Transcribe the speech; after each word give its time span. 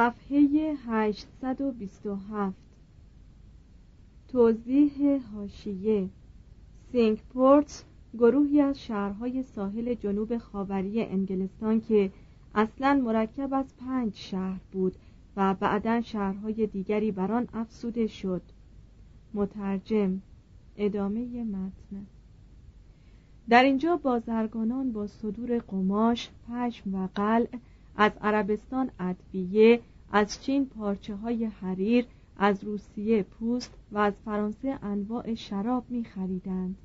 صفحه 0.00 0.74
827 0.86 2.54
توضیح 4.28 5.20
هاشیه 5.34 6.08
سینکپورت 6.92 7.84
گروهی 8.18 8.60
از 8.60 8.82
شهرهای 8.82 9.42
ساحل 9.42 9.94
جنوب 9.94 10.38
خاوری 10.38 11.02
انگلستان 11.02 11.80
که 11.80 12.10
اصلا 12.54 13.00
مرکب 13.04 13.54
از 13.54 13.76
پنج 13.76 14.14
شهر 14.14 14.60
بود 14.72 14.96
و 15.36 15.54
بعدا 15.54 16.00
شهرهای 16.00 16.66
دیگری 16.66 17.12
بر 17.12 17.32
آن 17.32 17.48
افسوده 17.54 18.06
شد. 18.06 18.42
مترجم 19.34 20.20
ادامه 20.76 21.44
متن. 21.44 22.06
در 23.48 23.64
اینجا 23.64 23.96
بازرگانان 23.96 24.92
با 24.92 25.06
صدور 25.06 25.58
قماش، 25.58 26.30
پشم 26.48 26.94
و 26.94 27.08
قلع 27.14 27.48
از 28.00 28.12
عربستان 28.20 28.90
ادویه 28.98 29.80
از 30.12 30.42
چین 30.42 30.66
پارچه 30.66 31.14
های 31.14 31.44
حریر 31.44 32.06
از 32.36 32.64
روسیه 32.64 33.22
پوست 33.22 33.74
و 33.92 33.98
از 33.98 34.12
فرانسه 34.24 34.78
انواع 34.82 35.34
شراب 35.34 35.84
می 35.88 36.04
خریدند. 36.04 36.76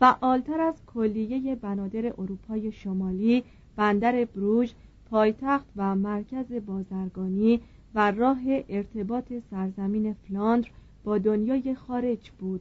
فعالتر 0.00 0.60
از 0.60 0.74
کلیه 0.86 1.54
بنادر 1.54 2.06
اروپای 2.06 2.72
شمالی 2.72 3.44
بندر 3.76 4.24
بروژ 4.24 4.72
پایتخت 5.10 5.66
و 5.76 5.94
مرکز 5.94 6.52
بازرگانی 6.66 7.60
و 7.94 8.10
راه 8.10 8.40
ارتباط 8.68 9.32
سرزمین 9.50 10.12
فلاندر 10.12 10.68
با 11.04 11.18
دنیای 11.18 11.74
خارج 11.74 12.30
بود 12.30 12.60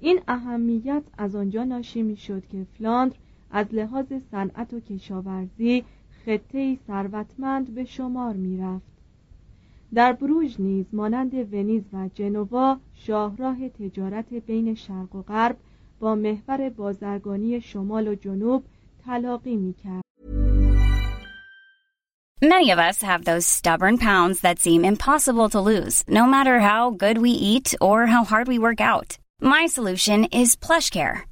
این 0.00 0.20
اهمیت 0.28 1.02
از 1.18 1.34
آنجا 1.34 1.64
ناشی 1.64 2.02
می 2.02 2.16
شد 2.16 2.46
که 2.46 2.66
فلاندر 2.78 3.16
از 3.50 3.66
لحاظ 3.72 4.12
صنعت 4.30 4.74
و 4.74 4.80
کشاورزی 4.80 5.84
خطه 6.26 6.78
ثروتمند 6.86 7.74
به 7.74 7.84
شمار 7.84 8.34
می 8.34 8.58
رفت. 8.58 8.92
در 9.94 10.12
بروژ 10.12 10.60
نیز 10.60 10.86
مانند 10.92 11.54
ونیز 11.54 11.82
و 11.92 12.08
جنوا 12.14 12.76
شاهراه 12.94 13.68
تجارت 13.68 14.34
بین 14.34 14.74
شرق 14.74 15.14
و 15.14 15.22
غرب 15.22 15.56
با 16.00 16.14
محور 16.14 16.68
بازرگانی 16.68 17.60
شمال 17.60 18.08
و 18.08 18.14
جنوب 18.14 18.64
تلاقی 19.06 19.56
می 19.56 19.74
کرد. 19.84 20.02
Many 22.42 22.72
of 22.72 22.78
us 22.78 23.02
have 23.02 23.24
those 23.24 23.46
stubborn 23.46 23.98
pounds 23.98 24.40
that 24.40 24.58
seem 24.58 24.84
impossible 24.84 25.48
to 25.50 25.60
lose, 25.60 26.02
no 26.08 26.24
matter 26.26 26.58
how 26.58 26.90
good 26.90 27.18
we 27.18 27.30
eat 27.30 27.68
or 27.80 28.06
how 28.06 28.24
hard 28.24 28.48
we 28.48 28.58
work 28.58 28.80
out. 28.80 29.16
My 29.40 29.66
solution 29.66 30.24
is 30.24 30.56
PlushCare. 30.56 31.31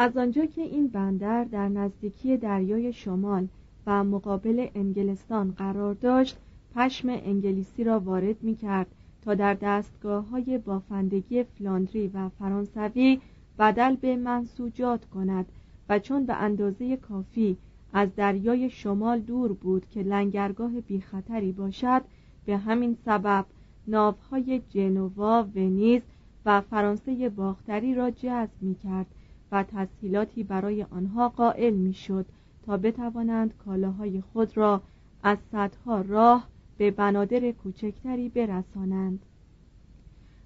از 0.00 0.16
آنجا 0.16 0.46
که 0.46 0.62
این 0.62 0.88
بندر 0.88 1.44
در 1.44 1.68
نزدیکی 1.68 2.36
دریای 2.36 2.92
شمال 2.92 3.48
و 3.86 4.04
مقابل 4.04 4.66
انگلستان 4.74 5.50
قرار 5.50 5.94
داشت 5.94 6.36
پشم 6.74 7.08
انگلیسی 7.08 7.84
را 7.84 8.00
وارد 8.00 8.42
می 8.42 8.56
کرد 8.56 8.86
تا 9.24 9.34
در 9.34 9.54
دستگاه 9.54 10.28
های 10.28 10.58
بافندگی 10.58 11.42
فلاندری 11.42 12.08
و 12.08 12.28
فرانسوی 12.28 13.20
بدل 13.58 13.96
به 13.96 14.16
منسوجات 14.16 15.04
کند 15.04 15.46
و 15.88 15.98
چون 15.98 16.26
به 16.26 16.34
اندازه 16.34 16.96
کافی 16.96 17.56
از 17.92 18.08
دریای 18.16 18.70
شمال 18.70 19.20
دور 19.20 19.52
بود 19.52 19.88
که 19.90 20.02
لنگرگاه 20.02 20.70
بی 20.80 21.00
خطری 21.00 21.52
باشد 21.52 22.02
به 22.46 22.56
همین 22.56 22.96
سبب 23.04 23.44
ناوهای 23.86 24.60
جنوا، 24.70 25.42
ونیز 25.54 26.02
و 26.46 26.60
فرانسه 26.60 27.28
باختری 27.28 27.94
را 27.94 28.10
جذب 28.10 28.50
می 28.60 28.74
کرد 28.74 29.06
و 29.52 29.62
تسهیلاتی 29.62 30.42
برای 30.42 30.82
آنها 30.82 31.28
قائل 31.28 31.74
می‌شد 31.74 32.26
تا 32.66 32.76
بتوانند 32.76 33.54
کالاهای 33.64 34.20
خود 34.20 34.56
را 34.56 34.82
از 35.22 35.38
صدها 35.52 36.00
راه 36.00 36.48
به 36.78 36.90
بنادر 36.90 37.50
کوچکتری 37.50 38.28
برسانند. 38.28 39.26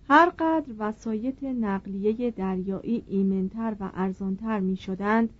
هرقدر 0.09 0.73
وسایط 0.79 1.45
نقلیه 1.45 2.31
دریایی 2.31 3.05
ایمنتر 3.09 3.77
و 3.81 3.91
ارزانتر 3.95 4.61
می 4.61 4.77
شدند 4.77 5.31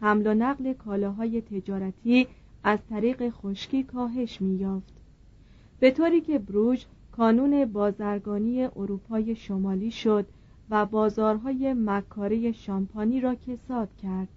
حمل 0.00 0.26
و 0.26 0.34
نقل 0.34 0.72
کالاهای 0.72 1.40
تجارتی 1.40 2.26
از 2.64 2.78
طریق 2.90 3.30
خشکی 3.30 3.82
کاهش 3.82 4.40
می 4.40 4.54
یافت 4.54 4.92
به 5.80 5.90
طوری 5.90 6.20
که 6.20 6.38
بروژ 6.38 6.84
کانون 7.12 7.64
بازرگانی 7.64 8.64
اروپای 8.64 9.36
شمالی 9.36 9.90
شد 9.90 10.26
و 10.70 10.86
بازارهای 10.86 11.74
مکاره 11.74 12.52
شامپانی 12.52 13.20
را 13.20 13.34
کساد 13.34 13.88
کرد 14.02 14.28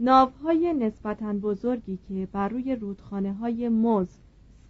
ناوهای 0.00 0.72
نسبتا 0.72 1.32
بزرگی 1.32 1.98
که 2.08 2.28
بر 2.32 2.48
روی 2.48 2.76
رودخانه 2.76 3.32
های 3.34 3.68
موز، 3.68 4.08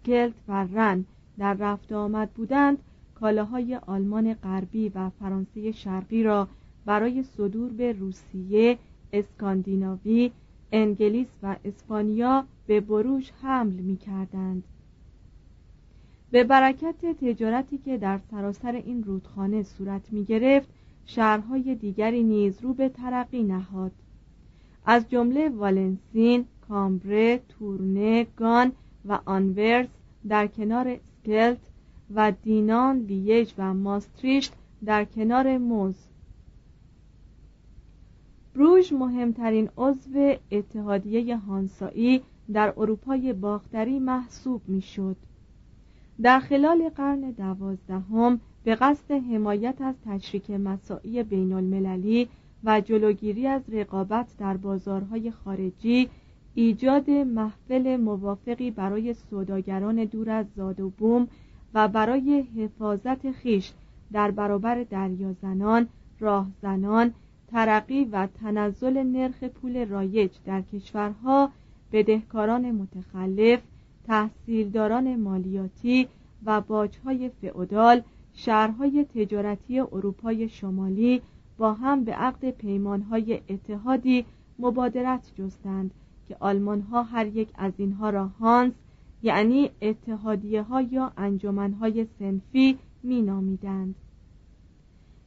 سکلت 0.03 0.33
و 0.47 0.67
رن 0.73 1.05
در 1.37 1.53
رفت 1.53 1.91
آمد 1.91 2.29
بودند 2.29 2.77
کالاهای 3.15 3.75
آلمان 3.75 4.33
غربی 4.33 4.89
و 4.89 5.09
فرانسه 5.09 5.71
شرقی 5.71 6.23
را 6.23 6.47
برای 6.85 7.23
صدور 7.23 7.71
به 7.71 7.91
روسیه، 7.91 8.77
اسکاندیناوی، 9.13 10.31
انگلیس 10.71 11.27
و 11.43 11.55
اسپانیا 11.65 12.45
به 12.67 12.81
بروژ 12.81 13.31
حمل 13.41 13.73
می 13.73 13.97
کردند. 13.97 14.63
به 16.31 16.43
برکت 16.43 17.05
تجارتی 17.21 17.77
که 17.77 17.97
در 17.97 18.19
سراسر 18.31 18.71
این 18.71 19.03
رودخانه 19.03 19.63
صورت 19.63 20.13
می 20.13 20.25
گرفت 20.25 20.69
شهرهای 21.05 21.75
دیگری 21.75 22.23
نیز 22.23 22.61
رو 22.61 22.73
به 22.73 22.89
ترقی 22.89 23.43
نهاد 23.43 23.91
از 24.85 25.09
جمله 25.09 25.49
والنسین، 25.49 26.45
کامبره، 26.67 27.41
تورنه، 27.49 28.27
گان 28.37 28.71
و 29.05 29.19
آنورس 29.25 29.87
در 30.27 30.47
کنار 30.47 30.97
سکلت 30.97 31.57
و 32.15 32.31
دینان، 32.43 32.97
لیژ 32.97 33.53
و 33.57 33.73
ماستریشت 33.73 34.53
در 34.85 35.05
کنار 35.05 35.57
موز 35.57 35.95
بروژ 38.55 38.93
مهمترین 38.93 39.69
عضو 39.77 40.35
اتحادیه 40.51 41.37
هانسایی 41.37 42.21
در 42.53 42.73
اروپای 42.77 43.33
باختری 43.33 43.99
محسوب 43.99 44.61
می‌شد. 44.67 45.15
در 46.21 46.39
خلال 46.39 46.89
قرن 46.89 47.31
دوازدهم 47.31 48.39
به 48.63 48.75
قصد 48.75 49.11
حمایت 49.11 49.81
از 49.81 49.95
تشریک 50.05 50.51
مساعی 50.51 51.23
بین 51.23 51.53
المللی 51.53 52.27
و 52.63 52.81
جلوگیری 52.81 53.47
از 53.47 53.61
رقابت 53.69 54.27
در 54.39 54.57
بازارهای 54.57 55.31
خارجی 55.31 56.09
ایجاد 56.53 57.09
محفل 57.09 57.97
موافقی 57.97 58.71
برای 58.71 59.13
سوداگران 59.13 60.05
دور 60.05 60.29
از 60.29 60.45
زاد 60.55 60.79
و 60.79 60.89
بوم 60.89 61.27
و 61.73 61.87
برای 61.87 62.41
حفاظت 62.57 63.31
خیش 63.31 63.71
در 64.11 64.31
برابر 64.31 64.83
دریازنان، 64.83 65.87
راهزنان، 66.19 67.13
ترقی 67.51 68.05
و 68.05 68.27
تنزل 68.41 69.03
نرخ 69.03 69.43
پول 69.43 69.85
رایج 69.85 70.31
در 70.45 70.61
کشورها 70.61 71.49
بدهکاران 71.91 72.71
متخلف، 72.71 73.59
تحصیلداران 74.07 75.15
مالیاتی 75.15 76.07
و 76.45 76.61
باجهای 76.61 77.29
فئودال 77.41 78.01
شهرهای 78.33 79.05
تجارتی 79.05 79.79
اروپای 79.79 80.49
شمالی 80.49 81.21
با 81.57 81.73
هم 81.73 82.03
به 82.03 82.11
عقد 82.11 82.49
پیمانهای 82.51 83.41
اتحادی 83.49 84.25
مبادرت 84.59 85.31
جستند 85.35 85.91
که 86.27 86.37
آلمان 86.39 86.81
ها 86.81 87.03
هر 87.03 87.27
یک 87.27 87.49
از 87.55 87.73
اینها 87.77 88.09
را 88.09 88.27
هانس 88.27 88.73
یعنی 89.23 89.69
اتحادیه 89.81 90.61
ها 90.61 90.81
یا 90.81 91.11
انجمن 91.17 91.73
های 91.73 92.07
سنفی 92.19 92.77
می 93.03 93.21
نامیدند. 93.21 93.95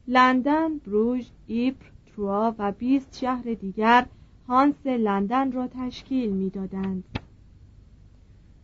لندن، 0.07 0.77
بروژ، 0.77 1.25
ایپر، 1.47 1.85
تروا 2.05 2.55
و 2.57 2.71
20 2.71 3.17
شهر 3.17 3.53
دیگر 3.53 4.05
هانس 4.47 4.85
لندن 4.85 5.51
را 5.51 5.67
تشکیل 5.67 6.31
می‌دادند. 6.31 7.03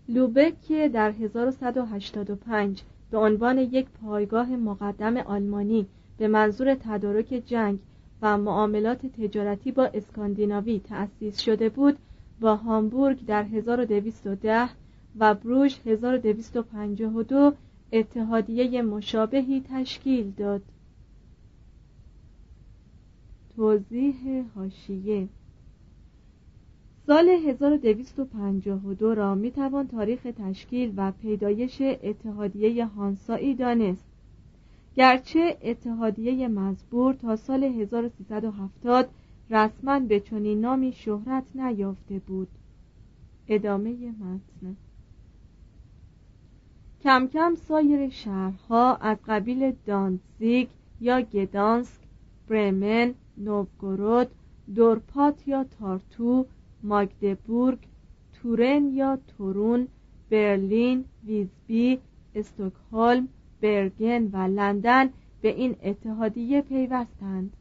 لوبک 0.09 0.61
که 0.61 0.89
در 0.89 1.11
1185 1.11 2.83
به 3.11 3.17
عنوان 3.17 3.57
یک 3.57 3.87
پایگاه 3.89 4.49
مقدم 4.55 5.17
آلمانی 5.17 5.85
به 6.17 6.27
منظور 6.27 6.75
تدارک 6.75 7.43
جنگ 7.45 7.79
و 8.21 8.37
معاملات 8.37 9.05
تجارتی 9.05 9.71
با 9.71 9.85
اسکاندیناوی 9.85 10.79
تأسیس 10.79 11.39
شده 11.39 11.69
بود 11.69 11.97
با 12.39 12.55
هامبورگ 12.55 13.25
در 13.25 13.43
1210 13.43 14.69
و 15.19 15.33
بروژ 15.35 15.75
1252 15.85 17.53
اتحادیه 17.91 18.81
مشابهی 18.81 19.63
تشکیل 19.69 20.31
داد. 20.37 20.61
توضیح 23.55 24.43
هاشیه 24.55 25.27
سال 27.07 27.29
1252 27.29 29.15
را 29.15 29.35
می 29.35 29.51
توان 29.51 29.87
تاریخ 29.87 30.27
تشکیل 30.37 30.93
و 30.97 31.11
پیدایش 31.11 31.81
اتحادیه 31.81 32.85
هانسایی 32.85 33.55
دانست. 33.55 34.05
گرچه 34.95 35.57
اتحادیه 35.61 36.47
مزبور 36.47 37.13
تا 37.13 37.35
سال 37.35 37.63
1370 37.63 39.09
رسما 39.49 39.99
به 39.99 40.19
چنین 40.19 40.61
نامی 40.61 40.91
شهرت 40.91 41.43
نیافته 41.55 42.19
بود. 42.19 42.47
ادامه 43.47 43.91
متن. 43.91 44.75
کم 47.03 47.27
کم 47.27 47.55
سایر 47.55 48.09
شهرها 48.09 48.95
از 48.95 49.17
قبیل 49.27 49.73
دانزیگ 49.85 50.67
یا 51.01 51.21
گدانسک 51.21 51.99
برمن 52.47 53.13
نوگورود 53.37 54.27
دورپات 54.75 55.47
یا 55.47 55.63
تارتو 55.79 56.45
ماگدبورگ 56.83 57.79
تورن 58.33 58.87
یا 58.87 59.17
تورون 59.27 59.87
برلین 60.29 61.05
ویزبی 61.25 61.99
استکهلم 62.35 63.27
برگن 63.61 64.29
و 64.33 64.37
لندن 64.37 65.09
به 65.41 65.49
این 65.49 65.75
اتحادیه 65.83 66.61
پیوستند 66.61 67.53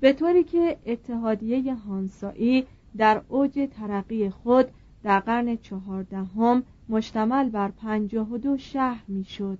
به 0.00 0.12
طوری 0.12 0.44
که 0.44 0.76
اتحادیه 0.86 1.74
هانسایی 1.74 2.66
در 2.96 3.22
اوج 3.28 3.68
ترقی 3.70 4.30
خود 4.30 4.66
در 5.02 5.20
قرن 5.20 5.56
چهاردهم 5.56 6.62
مشتمل 6.88 7.48
بر 7.48 7.68
پنجاه 7.68 8.32
و 8.32 8.38
دو 8.38 8.56
شهر 8.56 9.04
می‌شد. 9.08 9.58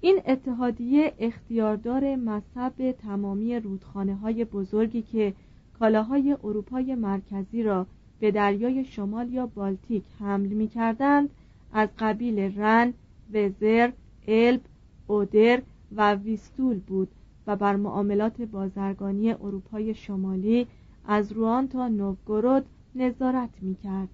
این 0.00 0.20
اتحادیه 0.26 1.12
اختیاردار 1.18 2.16
مذهب 2.16 2.92
تمامی 2.92 3.60
رودخانه 3.60 4.14
های 4.14 4.44
بزرگی 4.44 5.02
که 5.02 5.34
کالاهای 5.78 6.36
اروپای 6.44 6.94
مرکزی 6.94 7.62
را 7.62 7.86
به 8.20 8.30
دریای 8.30 8.84
شمال 8.84 9.32
یا 9.32 9.46
بالتیک 9.46 10.04
حمل 10.20 10.48
می 10.48 10.68
کردند 10.68 11.30
از 11.72 11.88
قبیل 11.98 12.38
رن، 12.38 12.92
وزر، 13.32 13.90
الب، 14.28 14.60
اودر 15.06 15.62
و 15.96 16.14
ویستول 16.14 16.78
بود 16.78 17.08
و 17.46 17.56
بر 17.56 17.76
معاملات 17.76 18.40
بازرگانی 18.40 19.32
اروپای 19.32 19.94
شمالی 19.94 20.66
از 21.06 21.32
روان 21.32 21.68
تا 21.68 21.88
نوگورود 21.88 22.64
نظارت 22.94 23.50
می 23.60 23.74
کرد. 23.74 24.08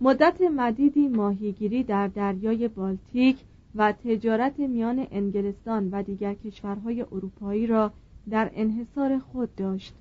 مدت 0.00 0.40
مدیدی 0.40 1.08
ماهیگیری 1.08 1.82
در 1.82 2.08
دریای 2.08 2.68
بالتیک 2.68 3.38
و 3.74 3.92
تجارت 3.92 4.58
میان 4.58 5.06
انگلستان 5.10 5.88
و 5.90 6.02
دیگر 6.02 6.34
کشورهای 6.34 7.02
اروپایی 7.02 7.66
را 7.66 7.92
در 8.30 8.50
انحصار 8.54 9.18
خود 9.18 9.54
داشت 9.54 9.94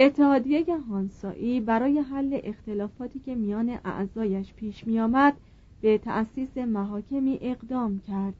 اتحادیه 0.00 0.78
هانسایی 0.90 1.60
برای 1.60 1.98
حل 1.98 2.40
اختلافاتی 2.44 3.18
که 3.18 3.34
میان 3.34 3.78
اعضایش 3.84 4.54
پیش 4.54 4.86
می 4.86 5.00
آمد 5.00 5.36
به 5.80 5.98
تأسیس 5.98 6.58
محاکمی 6.58 7.38
اقدام 7.42 8.00
کرد 8.08 8.34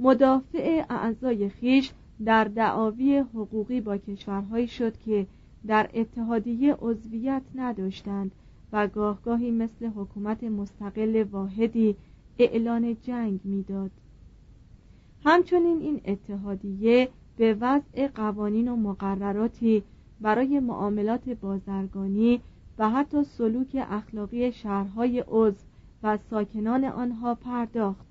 مدافع 0.00 0.84
اعضای 0.90 1.48
خیش 1.48 1.92
در 2.24 2.44
دعاوی 2.44 3.18
حقوقی 3.18 3.80
با 3.80 3.96
کشورهایی 3.96 4.68
شد 4.68 4.96
که 4.96 5.26
در 5.66 5.90
اتحادیه 5.94 6.74
عضویت 6.74 7.42
نداشتند 7.54 8.32
و 8.72 8.86
گاهگاهی 8.86 9.50
مثل 9.50 9.86
حکومت 9.86 10.44
مستقل 10.44 11.24
واحدی 11.32 11.96
اعلان 12.38 12.96
جنگ 13.02 13.40
می‌داد. 13.44 13.90
همچنین 15.24 15.78
این 15.80 16.00
اتحادیه 16.04 17.08
به 17.36 17.56
وضع 17.60 18.08
قوانین 18.08 18.68
و 18.68 18.76
مقرراتی 18.76 19.82
برای 20.20 20.60
معاملات 20.60 21.28
بازرگانی 21.28 22.40
و 22.78 22.90
حتی 22.90 23.24
سلوک 23.24 23.86
اخلاقی 23.90 24.52
شهرهای 24.52 25.24
عضو 25.28 25.64
و 26.02 26.16
ساکنان 26.30 26.84
آنها 26.84 27.34
پرداخت. 27.34 28.06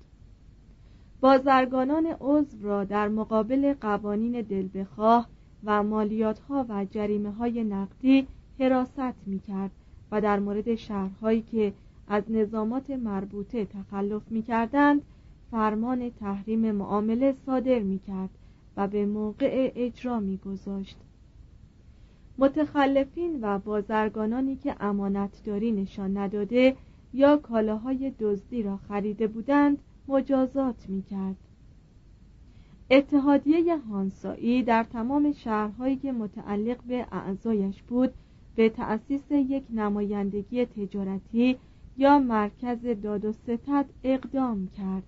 بازرگانان 1.20 2.06
عضو 2.20 2.62
را 2.62 2.84
در 2.84 3.08
مقابل 3.08 3.74
قوانین 3.80 4.40
دلبخواه 4.40 5.28
و 5.64 5.82
مالیاتها 5.82 6.66
و 6.68 6.84
جریمه 6.84 7.30
های 7.30 7.64
نقدی 7.64 8.26
حراست 8.60 9.26
می 9.26 9.38
کرد 9.38 9.70
و 10.12 10.20
در 10.20 10.38
مورد 10.38 10.74
شهرهایی 10.74 11.42
که 11.42 11.72
از 12.08 12.22
نظامات 12.28 12.90
مربوطه 12.90 13.64
تخلف 13.64 14.22
می 14.30 14.42
کردند 14.42 15.02
فرمان 15.50 16.10
تحریم 16.10 16.72
معامله 16.72 17.34
صادر 17.46 17.78
می 17.78 17.98
کرد 17.98 18.30
و 18.76 18.88
به 18.88 19.06
موقع 19.06 19.72
اجرا 19.76 20.20
می 20.20 20.36
گذاشت. 20.36 20.96
متخلفین 22.38 23.38
و 23.42 23.58
بازرگانانی 23.58 24.56
که 24.56 24.76
امانتداری 24.80 25.72
نشان 25.72 26.16
نداده 26.18 26.76
یا 27.14 27.36
کالاهای 27.36 28.12
دزدی 28.20 28.62
را 28.62 28.76
خریده 28.76 29.26
بودند 29.26 29.78
مجازات 30.08 30.88
می 30.88 31.02
کرد. 31.02 31.36
اتحادیه 32.90 33.76
هانسایی 33.76 34.62
در 34.62 34.84
تمام 34.84 35.32
شهرهایی 35.32 35.96
که 35.96 36.12
متعلق 36.12 36.82
به 36.82 37.06
اعضایش 37.12 37.82
بود 37.82 38.12
به 38.54 38.68
تأسیس 38.68 39.30
یک 39.30 39.64
نمایندگی 39.70 40.66
تجارتی 40.66 41.56
یا 41.96 42.18
مرکز 42.18 42.86
داد 43.02 43.24
و 43.24 43.32
ستد 43.32 43.84
اقدام 44.04 44.68
کرد 44.68 45.02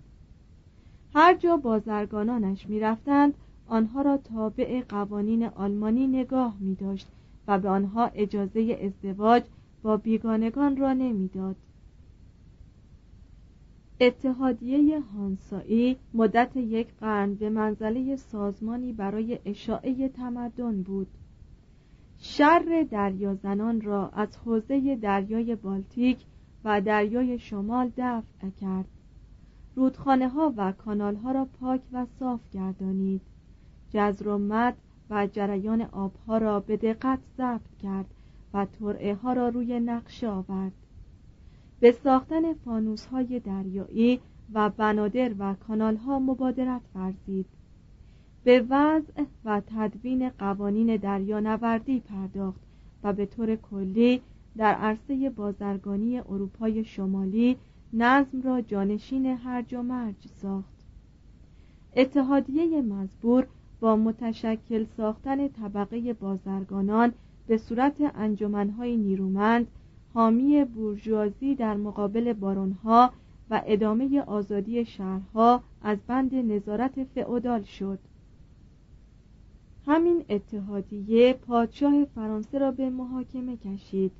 هر 1.13 1.33
جا 1.33 1.57
بازرگانانش 1.57 2.69
می‌رفتند 2.69 3.33
آنها 3.67 4.01
را 4.01 4.17
تابع 4.17 4.81
قوانین 4.89 5.43
آلمانی 5.45 6.07
نگاه 6.07 6.57
می 6.59 6.75
داشت 6.75 7.07
و 7.47 7.59
به 7.59 7.69
آنها 7.69 8.05
اجازه 8.05 8.79
ازدواج 8.81 9.43
با 9.83 9.97
بیگانگان 9.97 10.77
را 10.77 10.93
نمی‌داد. 10.93 11.55
اتحادیه 13.99 14.99
هانسایی 14.99 15.97
مدت 16.13 16.57
یک 16.57 16.87
قرن 16.99 17.33
به 17.33 17.49
منزله 17.49 18.15
سازمانی 18.15 18.93
برای 18.93 19.39
اشاعه 19.45 20.09
تمدن 20.09 20.81
بود. 20.81 21.07
شر 22.17 22.87
دریازنان 22.91 23.81
را 23.81 24.09
از 24.09 24.37
حوزه 24.37 24.95
دریای 24.95 25.55
بالتیک 25.55 26.17
و 26.63 26.81
دریای 26.81 27.39
شمال 27.39 27.91
دفع 27.97 28.49
کرد. 28.61 28.87
رودخانه 29.75 30.29
ها 30.29 30.53
و 30.57 30.71
کانال 30.71 31.15
ها 31.15 31.31
را 31.31 31.45
پاک 31.45 31.81
و 31.93 32.05
صاف 32.19 32.39
گردانید. 32.51 33.21
جزر 33.89 34.27
و 34.27 34.37
مد 34.37 34.75
و 35.09 35.27
جریان 35.27 35.81
آبها 35.81 36.37
را 36.37 36.59
به 36.59 36.77
دقت 36.77 37.19
ضبط 37.37 37.77
کرد 37.83 38.05
و 38.53 38.65
ترعه 38.65 39.15
ها 39.15 39.33
را 39.33 39.49
روی 39.49 39.79
نقشه 39.79 40.27
آورد. 40.27 40.71
به 41.79 41.91
ساختن 41.91 42.53
فانوس 42.53 43.05
های 43.05 43.39
دریایی 43.39 44.19
و 44.53 44.69
بنادر 44.69 45.31
و 45.39 45.53
کانال 45.53 45.95
ها 45.95 46.19
مبادرت 46.19 46.81
ورزید. 46.95 47.45
به 48.43 48.65
وضع 48.69 49.23
و 49.45 49.61
تدوین 49.67 50.29
قوانین 50.29 50.97
دریانوردی 50.97 51.99
پرداخت 51.99 52.61
و 53.03 53.13
به 53.13 53.25
طور 53.25 53.55
کلی 53.55 54.21
در 54.57 54.73
عرصه 54.73 55.29
بازرگانی 55.29 56.19
اروپای 56.19 56.83
شمالی 56.83 57.57
نظم 57.93 58.41
را 58.41 58.61
جانشین 58.61 59.25
هرج 59.25 59.73
و 59.73 59.81
مرج 59.81 60.27
ساخت. 60.27 60.75
اتحادیه 61.95 62.81
مزبور 62.81 63.47
با 63.79 63.95
متشکل 63.95 64.85
ساختن 64.97 65.47
طبقه 65.47 66.13
بازرگانان 66.13 67.13
به 67.47 67.57
صورت 67.57 67.95
انجمنهای 68.15 68.97
نیرومند 68.97 69.67
حامی 70.13 70.63
بورژوازی 70.65 71.55
در 71.55 71.75
مقابل 71.75 72.33
بارونها 72.33 73.11
و 73.49 73.61
ادامه 73.65 74.21
آزادی 74.21 74.85
شهرها 74.85 75.63
از 75.81 75.97
بند 76.07 76.35
نظارت 76.35 77.03
فئودال 77.03 77.63
شد. 77.63 77.99
همین 79.85 80.25
اتحادیه 80.29 81.33
پادشاه 81.33 82.05
فرانسه 82.05 82.57
را 82.57 82.71
به 82.71 82.89
محاکمه 82.89 83.57
کشید. 83.57 84.11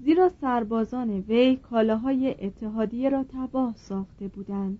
زیرا 0.00 0.28
سربازان 0.40 1.10
وی 1.10 1.56
کالاهای 1.56 2.46
اتحادیه 2.46 3.08
را 3.08 3.24
تباه 3.24 3.74
ساخته 3.76 4.28
بودند. 4.28 4.78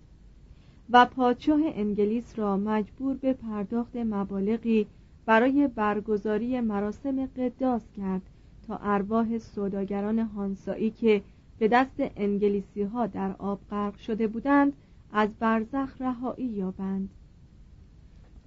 و 0.89 1.05
پادشاه 1.05 1.59
انگلیس 1.63 2.39
را 2.39 2.57
مجبور 2.57 3.15
به 3.15 3.33
پرداخت 3.33 3.95
مبالغی 3.95 4.87
برای 5.25 5.67
برگزاری 5.67 6.61
مراسم 6.61 7.25
قداس 7.25 7.81
کرد 7.97 8.21
تا 8.67 8.79
ارواح 8.81 9.37
سوداگران 9.37 10.19
هانسایی 10.19 10.91
که 10.91 11.21
به 11.59 11.67
دست 11.67 11.95
انگلیسی 12.15 12.83
ها 12.83 13.07
در 13.07 13.35
آب 13.39 13.59
غرق 13.69 13.97
شده 13.97 14.27
بودند 14.27 14.73
از 15.11 15.29
برزخ 15.39 16.01
رهایی 16.01 16.45
یابند. 16.45 17.09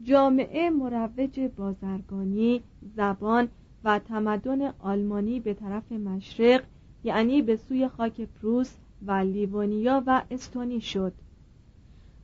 جامعه 0.02 0.70
مروج 0.70 1.40
بازرگانی 1.56 2.62
زبان 2.96 3.48
و 3.84 3.98
تمدن 3.98 4.72
آلمانی 4.78 5.40
به 5.40 5.54
طرف 5.54 5.92
مشرق 5.92 6.62
یعنی 7.04 7.42
به 7.42 7.56
سوی 7.56 7.88
خاک 7.88 8.20
پروس 8.20 8.76
و 9.06 9.12
لیوانیا 9.12 10.02
و 10.06 10.22
استونی 10.30 10.80
شد. 10.80 11.12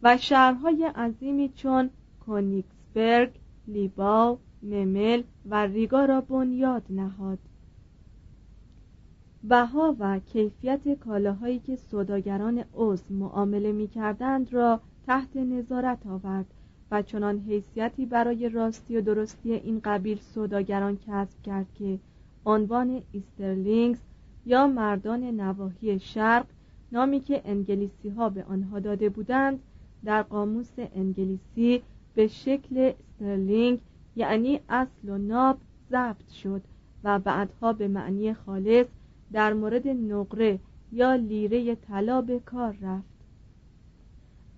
و 0.03 0.17
شهرهای 0.17 0.85
عظیمی 0.85 1.49
چون 1.49 1.91
کونیکسبرگ، 2.21 3.31
لیباو، 3.69 4.39
ممل 4.63 5.23
و 5.51 5.67
ریگا 5.67 6.05
را 6.05 6.21
بنیاد 6.21 6.83
نهاد. 6.91 7.39
بها 9.45 9.97
و 9.99 10.19
کیفیت 10.19 10.95
کالاهایی 10.95 11.59
که 11.59 11.77
سوداگران 11.77 12.65
عضو 12.75 13.15
معامله 13.15 13.73
می 13.73 13.89
کردند 13.89 14.53
را 14.53 14.81
تحت 15.07 15.37
نظارت 15.37 16.07
آورد 16.07 16.47
و 16.91 17.03
چنان 17.03 17.39
حیثیتی 17.39 18.07
برای 18.07 18.49
راستی 18.49 18.97
و 18.97 19.01
درستی 19.01 19.53
این 19.53 19.81
قبیل 19.85 20.19
سوداگران 20.19 20.99
کسب 21.07 21.43
کرد 21.43 21.67
که 21.75 21.99
عنوان 22.47 23.03
Easterlings 23.13 23.99
یا 24.47 24.67
مردان 24.67 25.25
نواحی 25.25 25.99
شرق 25.99 26.47
نامی 26.93 27.21
که 27.21 27.43
انگلیسی 27.45 28.09
ها 28.09 28.29
به 28.29 28.45
آنها 28.45 28.81
داده 28.81 29.09
بودند 29.09 29.59
در 30.07 30.23
قاموس 30.23 30.73
انگلیسی 30.79 31.83
به 32.15 32.29
شکل 32.29 32.93
sterling 32.99 33.81
یعنی 34.17 34.61
اصل 34.69 35.09
و 35.09 35.19
ناب 35.19 35.59
ضبط 35.91 36.29
شد 36.29 36.63
و 37.05 37.19
بعدها 37.19 37.73
به 37.73 37.89
معنی 37.89 38.35
خالص 38.35 38.87
در 39.33 39.53
مورد 39.53 39.89
نقره 39.89 40.59
یا 40.93 41.15
لیره 41.15 41.75
طلا 41.75 42.21
به 42.21 42.41
کار 42.41 42.77
رفت. 42.83 43.17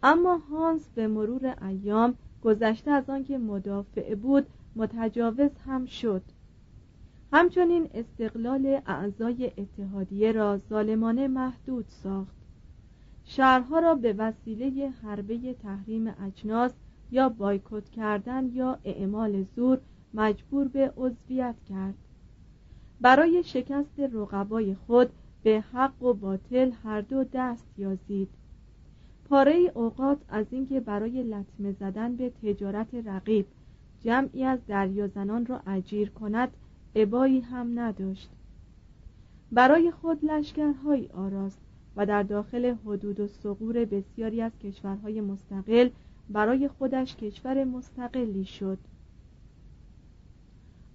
اما 0.02 0.37
هانس 0.37 0.88
به 0.95 1.09
مرور 1.09 1.55
ایام 1.62 2.14
گذشته 2.43 2.90
از 2.90 3.11
آنکه 3.11 3.38
مدافع 3.38 4.14
بود 4.14 4.47
متجاوز 4.76 5.50
هم 5.67 5.87
شد. 5.87 6.23
همچنین 7.33 7.88
استقلال 7.95 8.81
اعضای 8.87 9.52
اتحادیه 9.59 10.33
را 10.33 10.59
ظالمانه 10.69 11.28
محدود 11.28 11.85
ساخت. 11.88 12.38
شهرها 13.31 13.79
را 13.79 13.95
به 13.95 14.13
وسیله 14.13 14.89
حربه 15.03 15.55
تحریم 15.55 16.15
اجناس 16.27 16.73
یا 17.11 17.29
بایکوت 17.29 17.89
کردن 17.89 18.51
یا 18.53 18.79
اعمال 18.85 19.45
زور 19.57 19.79
مجبور 20.15 20.69
به 20.69 20.93
عضویت 20.97 21.55
کرد. 21.69 21.95
برای 23.01 23.43
شکست 23.43 24.01
رقبای 24.01 24.75
خود 24.75 25.11
به 25.43 25.65
حق 25.73 26.03
و 26.03 26.13
باطل 26.15 26.71
هر 26.85 27.01
دو 27.01 27.25
دست 27.33 27.67
یازید. 27.79 28.29
پاره 29.29 29.73
اوقات 29.75 30.19
از 30.29 30.47
اینکه 30.51 30.81
برای 30.81 31.23
لطمه 31.23 31.73
زدن 31.73 32.17
به 32.17 32.31
تجارت 32.31 32.95
رقیب 32.95 33.47
جمعی 34.01 34.45
از 34.45 34.59
دریازنان 34.67 35.47
را 35.47 35.61
اجیر 35.67 36.11
کند 36.11 36.49
عبایی 36.97 37.41
هم 37.41 37.79
نداشت. 37.79 38.31
برای 39.53 39.91
خود 39.91 40.25
لشکرهایی 40.25 41.09
آراست. 41.09 41.68
و 41.99 42.07
در 42.07 42.23
داخل 42.23 42.75
حدود 42.85 43.21
و 43.21 43.26
سقور 43.26 43.85
بسیاری 43.85 44.43
از 44.43 44.52
کشورهای 44.59 45.21
مستقل 45.21 45.88
برای 46.31 46.69
خودش 46.69 47.17
کشور 47.17 47.64
مستقلی 47.64 48.45
شد. 48.45 48.78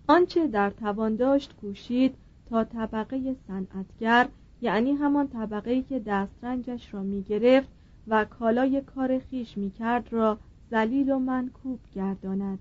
آنچه 0.07 0.48
در 0.48 0.69
توان 0.69 1.15
داشت 1.15 1.55
کوشید 1.62 2.15
تا 2.50 2.63
طبقه 2.63 3.36
صنعتگر 3.48 4.27
یعنی 4.62 4.91
همان 4.91 5.27
طبقه 5.27 5.81
که 5.81 6.00
دسترنجش 6.00 6.93
را 6.93 7.03
می 7.03 7.22
گرفت 7.22 7.69
و 8.07 8.25
کالای 8.25 8.81
کار 8.81 9.19
خیش 9.19 9.57
می 9.57 9.72
کرد 9.72 10.13
را 10.13 10.38
زلیل 10.72 11.12
و 11.12 11.19
منکوب 11.19 11.79
گرداند. 11.95 12.60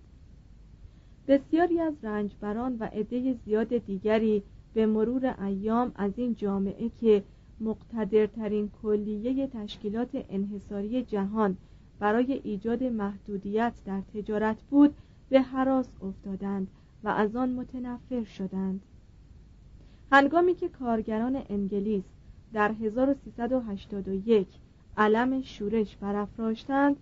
بسیاری 1.29 1.81
از 1.81 1.95
رنجبران 2.03 2.77
و 2.81 2.85
عده 2.85 3.37
زیاد 3.45 3.77
دیگری 3.77 4.43
به 4.75 4.87
مرور 4.87 5.35
ایام 5.43 5.93
از 5.95 6.13
این 6.17 6.35
جامعه 6.35 6.91
که 7.01 7.23
مقتدرترین 7.63 8.71
کلیه 8.83 9.47
تشکیلات 9.47 10.09
انحصاری 10.31 11.03
جهان 11.03 11.57
برای 11.99 12.41
ایجاد 12.45 12.85
محدودیت 12.85 13.73
در 13.85 14.01
تجارت 14.15 14.63
بود 14.71 14.95
به 15.29 15.41
حراس 15.41 15.89
افتادند 16.03 16.69
و 17.05 17.09
از 17.09 17.37
آن 17.37 17.53
متنفر 17.53 18.25
شدند. 18.25 18.81
هنگامی 20.13 20.55
که 20.55 20.69
کارگران 20.69 21.43
انگلیس 21.49 22.05
در 22.53 22.73
1381 22.73 24.47
علم 24.97 25.43
شورش 25.43 25.97
برافراشتند 25.97 26.97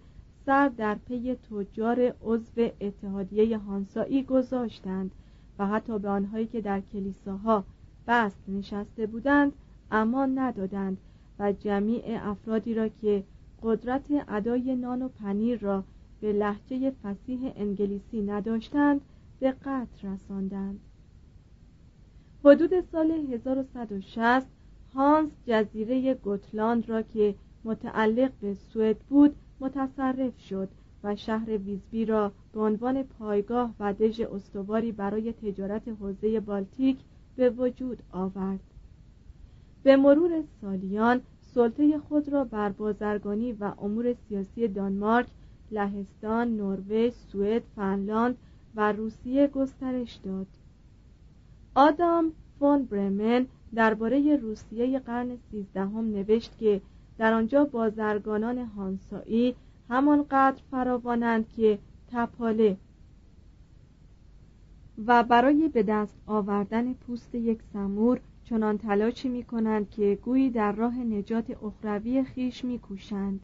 سر 0.47 0.69
در 0.69 0.95
پی 0.95 1.35
تجار 1.35 2.15
عضو 2.23 2.69
اتحادیه 2.81 3.59
هانسایی 3.59 4.23
گذاشتند 4.23 5.11
و 5.59 5.67
حتی 5.67 5.99
به 5.99 6.09
آنهایی 6.09 6.47
که 6.47 6.61
در 6.61 6.81
کلیساها 6.81 7.65
بست 8.07 8.39
نشسته 8.49 9.07
بودند 9.07 9.53
امان 9.91 10.39
ندادند 10.39 10.99
و 11.39 11.53
جمیع 11.53 12.29
افرادی 12.31 12.75
را 12.75 12.89
که 12.89 13.25
قدرت 13.63 14.05
ادای 14.29 14.77
نان 14.77 15.03
و 15.03 15.09
پنیر 15.09 15.59
را 15.59 15.85
به 16.21 16.33
لحجه 16.33 16.91
فسیح 16.91 17.53
انگلیسی 17.57 18.23
نداشتند 18.23 19.01
به 19.41 19.51
قتل 19.51 20.09
رساندند. 20.09 20.81
حدود 22.45 22.81
سال 22.81 23.11
1160 23.11 24.47
هانس 24.95 25.31
جزیره 25.47 26.15
گوتلاند 26.15 26.89
را 26.89 27.03
که 27.03 27.35
متعلق 27.65 28.33
به 28.41 28.55
سوئد 28.55 28.99
بود 28.99 29.37
متصرف 29.61 30.41
شد 30.41 30.69
و 31.05 31.17
شهر 31.17 31.59
ویزبی 31.59 32.05
را 32.05 32.33
به 32.53 32.61
عنوان 32.61 33.03
پایگاه 33.03 33.75
و 33.81 33.93
دژ 33.93 34.21
استواری 34.21 34.93
برای 34.93 35.33
تجارت 35.33 35.89
حوزه 35.89 36.41
بالتیک 36.41 36.99
به 37.37 37.51
وجود 37.51 38.03
آورد. 38.13 38.70
به 39.83 39.97
مرور 39.97 40.43
سالیان 40.61 41.21
سلطه 41.41 41.99
خود 41.99 42.29
را 42.29 42.45
بر 42.45 42.69
بازرگانی 42.69 43.53
و 43.53 43.73
امور 43.79 44.13
سیاسی 44.13 44.69
دانمارک 44.69 45.27
لهستان 45.71 46.57
نروژ 46.57 47.13
سوئد 47.13 47.63
فنلاند 47.77 48.37
و 48.77 48.93
روسیه 48.93 49.47
گسترش 49.47 50.15
داد. 50.15 50.47
آدام 51.75 52.33
فون 52.59 52.85
برمن 52.85 53.47
درباره 53.75 54.37
روسیه 54.37 54.99
قرن 54.99 55.37
سیزدهم 55.51 56.05
نوشت 56.05 56.59
که 56.59 56.81
در 57.19 57.33
آنجا 57.33 57.65
بازرگانان 57.65 58.59
هانسایی 58.59 59.55
همانقدر 59.89 60.63
فراوانند 60.71 61.49
که 61.49 61.79
تپاله 62.13 62.77
و 65.07 65.23
برای 65.23 65.69
به 65.69 65.83
دست 65.83 66.17
آوردن 66.27 66.93
پوست 66.93 67.35
یک 67.35 67.63
سمور 67.73 68.21
چنان 68.45 68.79
تلاشی 68.79 69.29
می 69.29 69.43
کنند 69.43 69.91
که 69.91 70.19
گویی 70.23 70.51
در 70.51 70.73
راه 70.73 70.99
نجات 70.99 71.65
اخروی 71.65 72.25
خیش 72.25 72.65
می 72.65 72.79
کوشند. 72.79 73.41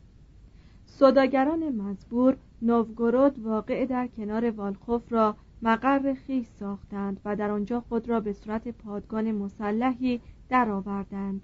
صداگران 0.84 1.68
مزبور 1.68 2.36
نوگورود 2.62 3.38
واقع 3.38 3.86
در 3.86 4.06
کنار 4.06 4.50
والخوف 4.50 5.12
را 5.12 5.36
مقر 5.62 6.14
خیش 6.14 6.46
ساختند 6.46 7.20
و 7.24 7.36
در 7.36 7.50
آنجا 7.50 7.80
خود 7.80 8.08
را 8.08 8.20
به 8.20 8.32
صورت 8.32 8.68
پادگان 8.68 9.32
مسلحی 9.32 10.20
درآوردند. 10.48 11.42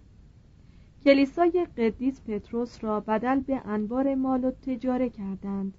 کلیسای 1.05 1.67
قدیس 1.77 2.21
پتروس 2.21 2.85
را 2.85 3.01
بدل 3.01 3.41
به 3.41 3.63
انبار 3.65 4.15
مال 4.15 4.45
و 4.45 4.51
تجاره 4.51 5.09
کردند 5.09 5.75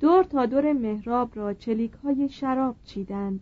دور 0.00 0.24
تا 0.24 0.46
دور 0.46 0.72
محراب 0.72 1.30
را 1.34 1.54
چلیک 1.54 1.92
های 1.92 2.28
شراب 2.28 2.76
چیدند. 2.84 3.40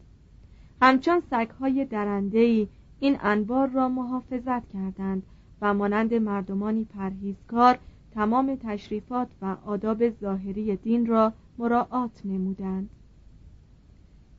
همچون 0.82 1.22
سگ 1.30 1.50
های 1.50 1.84
درنده 1.84 2.68
این 3.00 3.18
انبار 3.20 3.68
را 3.68 3.88
محافظت 3.88 4.68
کردند 4.68 5.22
و 5.60 5.74
مانند 5.74 6.14
مردمانی 6.14 6.84
پرهیزکار 6.84 7.78
تمام 8.14 8.56
تشریفات 8.62 9.28
و 9.42 9.56
آداب 9.66 10.10
ظاهری 10.10 10.76
دین 10.76 11.06
را 11.06 11.32
مراعات 11.58 12.26
نمودند. 12.26 12.90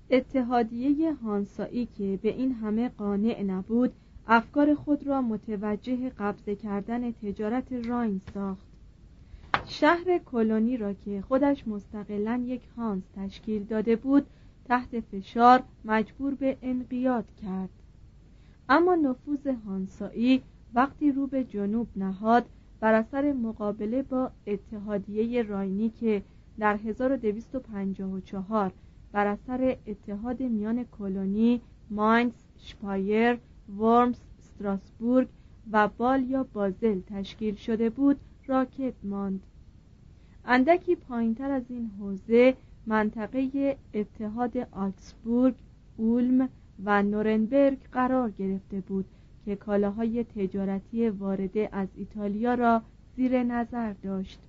اتحادیه 0.10 1.14
هانسایی 1.14 1.86
که 1.86 2.20
به 2.22 2.30
این 2.30 2.52
همه 2.52 2.90
قانع 2.90 3.44
نبود 3.44 3.94
افکار 4.28 4.76
خود 4.76 5.08
را 5.08 5.22
متوجه 5.22 6.10
قبضه 6.10 6.56
کردن 6.56 7.12
تجارت 7.12 7.74
راین 7.74 8.22
ساخت. 8.34 8.69
شهر 9.66 10.18
کلونی 10.18 10.78
را 10.78 10.94
که 10.94 11.24
خودش 11.28 11.68
مستقلا 11.68 12.44
یک 12.46 12.62
هانس 12.78 13.04
تشکیل 13.16 13.64
داده 13.64 13.96
بود 13.96 14.26
تحت 14.66 15.00
فشار 15.00 15.64
مجبور 15.86 16.36
به 16.36 16.58
انقیاد 16.62 17.26
کرد. 17.42 17.70
اما 18.70 18.96
نفوذ 18.96 19.48
هانسایی 19.66 20.42
وقتی 20.74 21.12
رو 21.12 21.28
به 21.28 21.44
جنوب 21.44 21.88
نهاد 21.96 22.46
بر 22.80 22.94
اثر 22.94 23.34
مقابله 23.34 24.04
با 24.04 24.32
اتحادیه 24.48 25.44
راینی 25.44 25.90
که 25.90 26.22
در 26.60 26.76
1254 26.76 28.72
بر 29.12 29.28
اثر 29.28 29.78
اتحاد 29.88 30.42
میان 30.44 30.84
کلونی، 30.84 31.62
ماینز، 31.90 32.34
شپایر 32.58 33.38
ورمز 33.78 34.20
استراسبورگ 34.40 35.28
و 35.72 35.88
بال 35.88 36.30
یا 36.30 36.44
بازل 36.54 37.00
تشکیل 37.08 37.56
شده 37.56 37.90
بود 37.90 38.20
راکت 38.48 38.94
ماند. 39.04 39.42
اندکی 40.52 40.96
پایینتر 40.96 41.52
از 41.52 41.64
این 41.70 41.92
حوزه 42.00 42.54
منطقه 42.86 43.78
اتحاد 43.94 44.58
آکسبورگ 44.58 45.56
اولم 45.98 46.50
و 46.84 47.04
نورنبرگ 47.04 47.78
قرار 47.92 48.32
گرفته 48.32 48.80
بود 48.80 49.06
که 49.46 49.56
کالاهای 49.56 50.24
تجارتی 50.24 51.10
وارده 51.10 51.70
از 51.72 51.88
ایتالیا 51.96 52.54
را 52.54 52.82
زیر 53.16 53.44
نظر 53.44 53.94
داشت. 53.94 54.40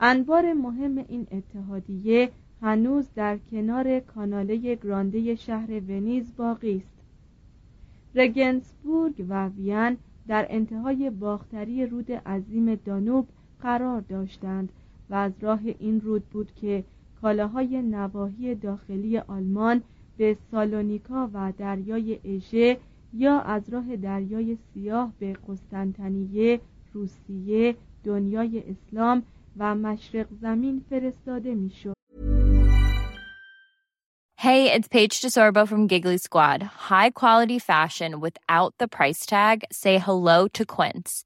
انبار 0.00 0.52
مهم 0.52 0.98
این 1.08 1.26
اتحادیه 1.30 2.30
هنوز 2.62 3.08
در 3.14 3.38
کنار 3.38 4.00
کاناله 4.00 4.74
گرانده 4.74 5.34
شهر 5.34 5.70
ونیز 5.70 6.36
باقی 6.36 6.76
است. 6.76 6.96
رگنسبورگ 8.14 9.26
و 9.28 9.48
وین 9.48 9.96
در 10.28 10.46
انتهای 10.50 11.10
باختری 11.10 11.86
رود 11.86 12.12
عظیم 12.12 12.74
دانوب 12.74 13.28
قرار 13.62 14.00
داشتند 14.00 14.68
و 15.10 15.14
از 15.14 15.32
راه 15.40 15.60
این 15.78 16.00
رود 16.00 16.24
بود 16.24 16.54
که 16.54 16.84
کالاهای 17.22 17.82
نواحی 17.82 18.54
داخلی 18.54 19.18
آلمان 19.18 19.82
به 20.16 20.36
سالونیکا 20.50 21.30
و 21.34 21.52
دریای 21.58 22.18
اژه 22.24 22.78
یا 23.14 23.40
از 23.40 23.70
راه 23.70 23.96
دریای 23.96 24.56
سیاه 24.74 25.12
به 25.18 25.36
قسطنطنیه 25.48 26.60
روسیه 26.92 27.76
دنیای 28.04 28.62
اسلام 28.70 29.22
و 29.56 29.74
مشرق 29.74 30.26
زمین 30.40 30.84
فرستاده 30.90 31.54
می‌شد 31.54 31.96
Hey, 34.38 34.70
it's 34.70 34.86
Paige 34.86 35.20
DeSorbo 35.22 35.66
from 35.66 35.88
Giggly 35.88 36.18
Squad. 36.18 36.62
High 36.62 37.10
quality 37.10 37.58
fashion 37.58 38.20
without 38.20 38.74
the 38.78 38.86
price 38.86 39.26
tag. 39.26 39.64
Say 39.72 39.98
hello 39.98 40.46
to 40.48 40.64
Quince. 40.64 41.25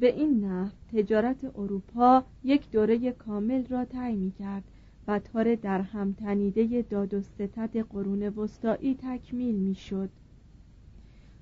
به 0.00 0.16
این 0.16 0.44
نحو 0.44 0.70
تجارت 0.92 1.44
اروپا 1.58 2.22
یک 2.44 2.70
دوره 2.70 3.12
کامل 3.12 3.66
را 3.66 3.84
طی 3.84 4.16
می 4.16 4.30
کرد 4.30 4.64
و 5.08 5.18
تار 5.18 5.54
در 5.54 5.80
هم 5.80 6.12
تنیده 6.12 6.82
داد 6.82 7.14
و 7.14 7.20
ستد 7.20 7.76
قرون 7.76 8.22
وسطایی 8.22 8.94
تکمیل 8.94 9.54
می 9.54 9.74
شد. 9.74 10.08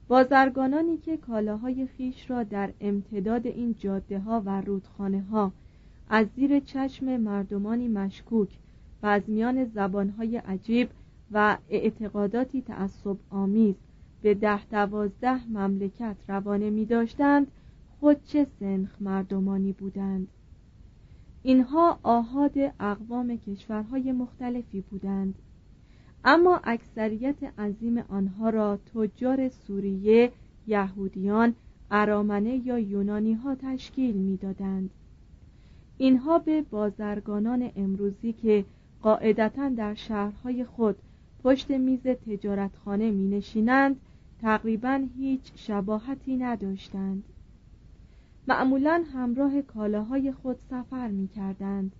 بازرگانانی 0.09 0.97
که 0.97 1.17
کالاهای 1.17 1.87
خیش 1.87 2.31
را 2.31 2.43
در 2.43 2.71
امتداد 2.81 3.47
این 3.47 3.75
جاده 3.79 4.19
ها 4.19 4.43
و 4.47 4.61
رودخانه 4.61 5.23
ها 5.23 5.53
از 6.09 6.27
زیر 6.37 6.61
چشم 6.61 7.17
مردمانی 7.17 7.89
مشکوک 7.89 8.49
و 9.03 9.07
از 9.07 9.23
میان 9.27 9.65
زبانهای 9.65 10.37
عجیب 10.37 10.89
و 11.33 11.59
اعتقاداتی 11.71 12.63
تعصب 12.63 13.17
آمیز 13.31 13.75
به 14.23 14.35
ده 14.35 14.67
دوازده 14.67 15.49
مملکت 15.49 16.17
روانه 16.29 16.71
می 16.71 16.85
داشتند 16.85 17.47
خود 18.07 18.25
چه 18.25 18.47
سنخ 18.61 18.89
مردمانی 19.01 19.73
بودند. 19.73 20.29
اینها 21.43 21.99
آهاد 22.03 22.53
اقوام 22.81 23.37
کشورهای 23.37 24.13
مختلفی 24.13 24.81
بودند. 24.81 25.35
اما 26.25 26.61
اکثریت 26.65 27.61
عظیم 27.61 27.99
آنها 27.99 28.51
را 28.51 28.77
تجار 28.95 29.49
سوریه 29.49 30.33
یهودیان 30.67 31.55
ارامنه 31.91 32.67
یا 32.67 32.79
یونانی 32.79 33.33
ها 33.33 33.55
تشکیل 33.55 34.17
می‌دادند. 34.17 34.91
اینها 35.99 36.39
به 36.39 36.63
بازرگانان 36.63 37.71
امروزی 37.77 38.33
که 38.33 38.65
قاعدتا 39.03 39.69
در 39.69 39.95
شهرهای 39.95 40.65
خود 40.65 40.97
پشت 41.45 41.71
میز 41.71 42.07
تجارتخانه 42.07 43.11
می 43.11 43.29
نشینند 43.29 44.01
تقریبا 44.41 45.07
هیچ 45.19 45.53
شباهتی 45.55 46.37
نداشتند. 46.37 47.25
معمولا 48.49 49.05
همراه 49.13 49.63
کالاهای 49.63 50.33
خود 50.33 50.57
سفر 50.71 51.09
می 51.09 51.29
کردند 51.29 51.93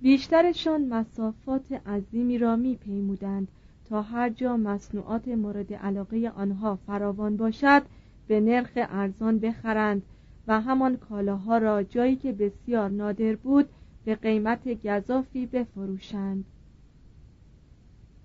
بیشترشان 0.00 0.88
مسافات 0.88 1.72
عظیمی 1.72 2.38
را 2.38 2.56
میپیمودند 2.56 3.48
تا 3.84 4.02
هر 4.02 4.30
جا 4.30 4.56
مصنوعات 4.56 5.28
مورد 5.28 5.74
علاقه 5.74 6.32
آنها 6.36 6.76
فراوان 6.76 7.36
باشد 7.36 7.82
به 8.28 8.40
نرخ 8.40 8.70
ارزان 8.76 9.38
بخرند 9.38 10.02
و 10.46 10.60
همان 10.60 10.96
کالاها 10.96 11.58
را 11.58 11.82
جایی 11.82 12.16
که 12.16 12.32
بسیار 12.32 12.90
نادر 12.90 13.36
بود 13.36 13.68
به 14.04 14.14
قیمت 14.14 14.86
گذافی 14.86 15.46
بفروشند. 15.46 16.44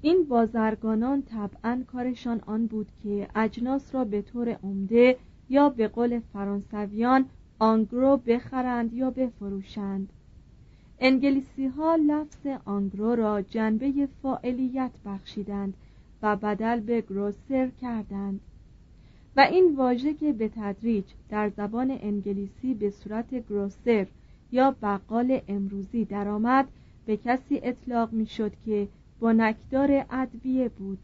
این 0.02 0.24
بازرگانان 0.24 1.22
طبعا 1.22 1.84
کارشان 1.88 2.42
آن 2.46 2.68
بود 2.68 2.88
که 3.04 3.28
اجناس 3.36 3.96
را 3.96 4.04
به 4.04 4.22
طور 4.22 4.50
عمده 4.64 5.18
یا 5.50 5.70
به 5.70 5.88
قول 5.88 6.20
فرانسویان 6.34 7.26
آنگرو 7.60 8.18
بخرند 8.18 8.94
یا 8.94 9.10
بفروشند. 9.10 10.10
انگلیسی 11.00 11.68
ها 11.68 11.96
لفظ 11.96 12.48
آنگرو 12.66 13.16
را 13.16 13.42
جنبه 13.42 14.08
فاعلیت 14.22 14.92
بخشیدند 15.06 15.74
و 16.22 16.36
بدل 16.36 16.80
به 16.80 17.02
گروسر 17.02 17.70
کردند. 17.82 18.40
و 19.38 19.42
این 19.52 19.76
واژه 19.76 20.14
که 20.14 20.34
به 20.34 20.50
تدریج 20.56 21.06
در 21.30 21.50
زبان 21.50 21.92
انگلیسی 22.02 22.74
به 22.74 22.90
صورت 22.90 23.48
گروسر 23.50 24.08
یا 24.52 24.76
بقال 24.82 25.42
امروزی 25.48 26.06
درآمد 26.06 26.68
به 27.06 27.18
کسی 27.18 27.60
اطلاق 27.64 28.14
می‌شد 28.14 28.52
که 28.66 28.88
بنکدار 29.20 30.06
ادویه 30.10 30.70
بود. 30.70 31.00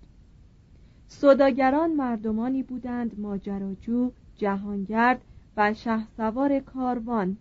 صداگران 1.08 1.96
مردمانی 1.96 2.64
بودند 2.64 3.20
ماجراجو 3.20 4.12
جهانگرد 4.40 5.22
و 5.58 5.74
شهسوار 5.74 6.60
کاروان 6.60 7.38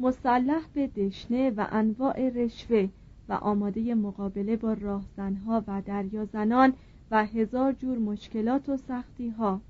مسلح 0.00 0.62
به 0.74 0.86
دشنه 0.86 1.50
و 1.50 1.66
انواع 1.70 2.28
رشوه 2.28 2.88
و 3.28 3.32
آماده 3.32 3.94
مقابله 3.94 4.56
با 4.56 4.72
راهزنها 4.72 5.64
و 5.66 5.82
دریازنان 5.86 6.72
و 7.10 7.26
هزار 7.26 7.72
جور 7.72 7.98
مشکلات 7.98 8.68
و 8.68 8.76
سختی 8.76 9.28
ها 9.28 9.60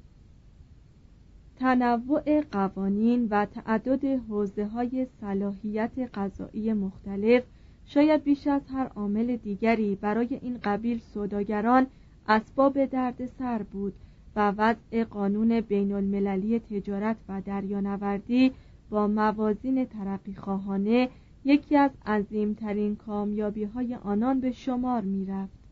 تنوع 1.56 2.40
قوانین 2.40 3.28
و 3.30 3.46
تعدد 3.46 4.04
حوزه 4.04 4.66
های 4.66 5.06
صلاحیت 5.20 5.98
قضایی 6.14 6.72
مختلف 6.72 7.44
شاید 7.86 8.24
بیش 8.24 8.46
از 8.46 8.62
هر 8.68 8.86
عامل 8.86 9.36
دیگری 9.36 9.94
برای 9.94 10.38
این 10.42 10.58
قبیل 10.64 10.98
سوداگران 10.98 11.86
اسباب 12.28 12.84
دردسر 12.84 13.62
بود 13.62 13.94
و 14.36 14.50
وضع 14.50 15.04
قانون 15.04 15.60
بین 15.60 15.92
المللی 15.92 16.58
تجارت 16.58 17.16
و 17.28 17.40
دریانوردی 17.40 18.52
با 18.90 19.06
موازین 19.06 19.84
ترقی 19.84 20.34
خواهانه 20.34 21.08
یکی 21.44 21.76
از 21.76 21.90
عظیمترین 22.06 22.96
کامیابی 22.96 23.64
های 23.64 23.94
آنان 23.94 24.40
به 24.40 24.52
شمار 24.52 25.02
می 25.02 25.26
رفت. 25.26 25.64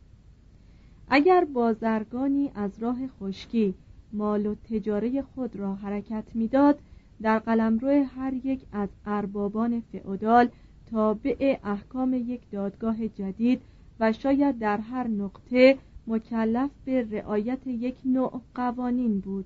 اگر 1.08 1.44
بازرگانی 1.44 2.50
از 2.54 2.70
راه 2.78 2.96
خشکی 3.06 3.74
مال 4.12 4.46
و 4.46 4.54
تجاره 4.54 5.22
خود 5.22 5.56
را 5.56 5.74
حرکت 5.74 6.24
می‌داد 6.34 6.78
در 7.22 7.38
قلمرو 7.38 8.04
هر 8.04 8.32
یک 8.44 8.60
از 8.72 8.88
اربابان 9.06 9.82
فئودال 9.92 10.48
تابع 10.90 11.58
احکام 11.64 12.14
یک 12.14 12.40
دادگاه 12.50 13.08
جدید 13.08 13.62
و 14.00 14.12
شاید 14.12 14.58
در 14.58 14.78
هر 14.78 15.06
نقطه 15.08 15.78
مکلف 16.06 16.70
به 16.84 17.02
رعایت 17.10 17.66
یک 17.66 17.96
نوع 18.04 18.40
قوانین 18.54 19.20
بود. 19.20 19.44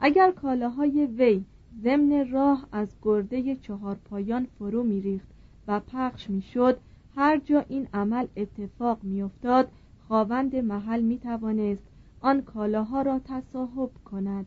اگر 0.00 0.30
کالاهای 0.30 1.06
وی 1.06 1.44
ضمن 1.82 2.30
راه 2.30 2.66
از 2.72 2.88
گرده 3.02 3.56
چهار 3.56 3.94
پایان 3.94 4.46
فرو 4.58 4.82
میریخت 4.82 5.28
و 5.68 5.80
پخش 5.80 6.30
می‌شد 6.30 6.78
هر 7.16 7.38
جا 7.38 7.64
این 7.68 7.88
عمل 7.94 8.26
اتفاق 8.36 8.98
میافتاد 9.02 9.68
خاوند 10.08 10.56
محل 10.56 11.02
می 11.02 11.18
توانست 11.18 11.82
آن 12.20 12.42
کالاها 12.42 13.02
را 13.02 13.20
تصاحب 13.24 13.90
کند. 14.04 14.46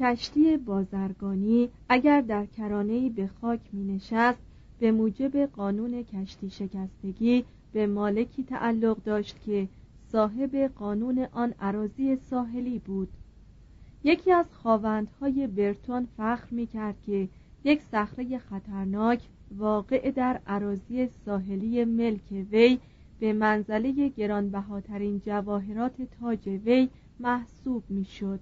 کشتی 0.00 0.56
بازرگانی 0.56 1.68
اگر 1.88 2.20
در 2.20 2.46
کرانه‌ای 2.46 3.10
به 3.10 3.30
خاک 3.40 3.60
می 3.72 3.94
نشست 3.94 4.38
به 4.78 4.92
موجب 4.92 5.36
قانون 5.36 6.02
کشتی 6.02 6.50
شکستگی 6.50 7.44
به 7.72 7.86
مالکی 7.86 8.44
تعلق 8.44 9.02
داشت 9.02 9.40
که 9.46 9.68
صاحب 10.12 10.56
قانون 10.56 11.26
آن 11.32 11.54
عراضی 11.60 12.16
ساحلی 12.16 12.78
بود. 12.78 13.08
یکی 14.04 14.32
از 14.32 14.46
خواوندهای 14.54 15.46
برتون 15.46 16.08
فخر 16.16 16.48
می 16.50 16.66
کرد 16.66 17.02
که 17.06 17.28
یک 17.64 17.82
صخره 17.82 18.38
خطرناک 18.38 19.28
واقع 19.56 20.10
در 20.10 20.40
عراضی 20.46 21.06
ساحلی 21.06 21.84
ملک 21.84 22.46
وی 22.52 22.78
به 23.20 23.32
منزله 23.32 24.08
گرانبهاترین 24.08 25.20
جواهرات 25.26 26.02
تاج 26.02 26.48
وی 26.48 26.88
محسوب 27.20 27.82
می‌شد. 27.88 28.40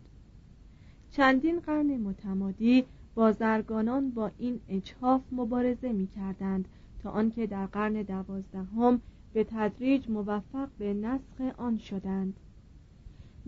چندین 1.10 1.60
قرن 1.60 1.96
متمادی 1.96 2.84
بازرگانان 3.14 4.10
با 4.10 4.30
این 4.38 4.60
اجحاف 4.68 5.22
مبارزه 5.32 5.92
می 5.92 6.06
کردند 6.06 6.68
تا 7.02 7.10
آنکه 7.10 7.46
در 7.46 7.66
قرن 7.66 8.02
دوازدهم 8.02 9.00
به 9.32 9.44
تدریج 9.44 10.10
موفق 10.10 10.68
به 10.78 10.94
نسخ 10.94 11.40
آن 11.58 11.78
شدند. 11.78 12.34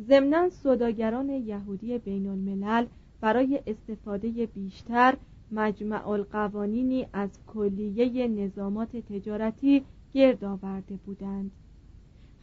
ضمنا 0.08 0.48
سوداگران 0.48 1.28
یهودی 1.28 1.98
بین 1.98 2.26
الملل 2.26 2.86
برای 3.20 3.60
استفاده 3.66 4.46
بیشتر 4.46 5.16
مجمع 5.52 6.08
القوانینی 6.08 7.06
از 7.12 7.30
کلیه 7.46 8.28
نظامات 8.28 8.96
تجارتی 8.96 9.84
گرد 10.12 10.44
آورده 10.44 10.96
بودند. 10.96 11.50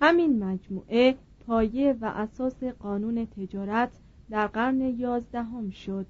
همین 0.01 0.43
مجموعه 0.43 1.15
پایه 1.47 1.95
و 2.01 2.05
اساس 2.05 2.63
قانون 2.63 3.25
تجارت 3.25 3.91
در 4.29 4.47
قرن 4.47 4.81
یازدهم 4.81 5.69
شد. 5.69 6.05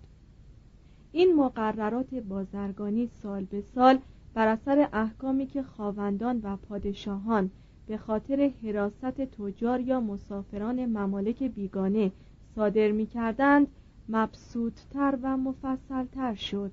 این 1.11 1.35
مقررات 1.35 2.13
بازرگانی 2.13 3.07
سال 3.07 3.43
به 3.43 3.61
سال 3.75 3.99
بر 4.37 4.47
اثر 4.47 4.89
احکامی 4.93 5.45
که 5.45 5.63
خواوندان 5.63 6.41
و 6.43 6.57
پادشاهان 6.57 7.51
به 7.87 7.97
خاطر 7.97 8.51
حراست 8.63 9.05
تجار 9.05 9.79
یا 9.79 9.99
مسافران 9.99 10.85
ممالک 10.85 11.43
بیگانه 11.43 12.11
صادر 12.55 12.91
می 12.91 13.05
کردند 13.05 13.67
مبسوطتر 14.09 15.17
و 15.21 15.37
مفصلتر 15.37 16.35
شد. 16.35 16.71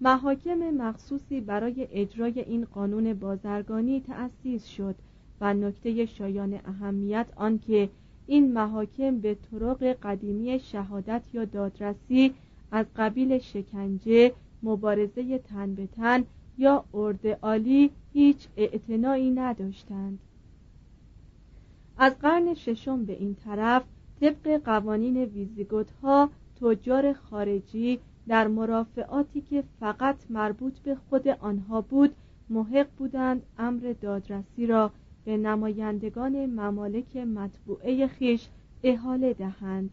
محاکم 0.00 0.58
مخصوصی 0.58 1.40
برای 1.40 1.88
اجرای 1.92 2.40
این 2.40 2.64
قانون 2.64 3.14
بازرگانی 3.14 4.00
تأسیس 4.00 4.66
شد 4.66 4.94
و 5.40 5.54
نکته 5.54 6.06
شایان 6.06 6.60
اهمیت 6.64 7.26
آنکه 7.36 7.88
این 8.26 8.52
محاکم 8.52 9.18
به 9.18 9.36
طرق 9.50 9.96
قدیمی 10.02 10.60
شهادت 10.60 11.22
یا 11.32 11.44
دادرسی 11.44 12.34
از 12.72 12.86
قبیل 12.96 13.38
شکنجه 13.38 14.32
مبارزه 14.62 15.38
تن 15.38 15.74
به 15.74 15.86
تن 15.86 16.24
یا 16.60 16.84
ارد 16.94 17.26
عالی 17.26 17.90
هیچ 18.12 18.48
اعتنایی 18.56 19.30
نداشتند. 19.30 20.18
از 21.98 22.18
قرن 22.18 22.54
ششم 22.54 23.04
به 23.04 23.12
این 23.12 23.34
طرف 23.34 23.82
طبق 24.20 24.60
قوانین 24.64 25.16
ویزیگوت 25.16 25.90
ها 25.90 26.30
تجار 26.60 27.12
خارجی 27.12 27.98
در 28.28 28.48
مرافعاتی 28.48 29.40
که 29.40 29.64
فقط 29.80 30.16
مربوط 30.30 30.78
به 30.78 30.94
خود 30.94 31.28
آنها 31.28 31.80
بود 31.80 32.14
محق 32.50 32.86
بودند 32.98 33.42
امر 33.58 33.94
دادرسی 34.00 34.66
را 34.66 34.90
به 35.24 35.36
نمایندگان 35.36 36.46
ممالک 36.46 37.16
مطبوعه 37.16 38.06
خیش 38.06 38.48
احاله 38.82 39.32
دهند. 39.32 39.90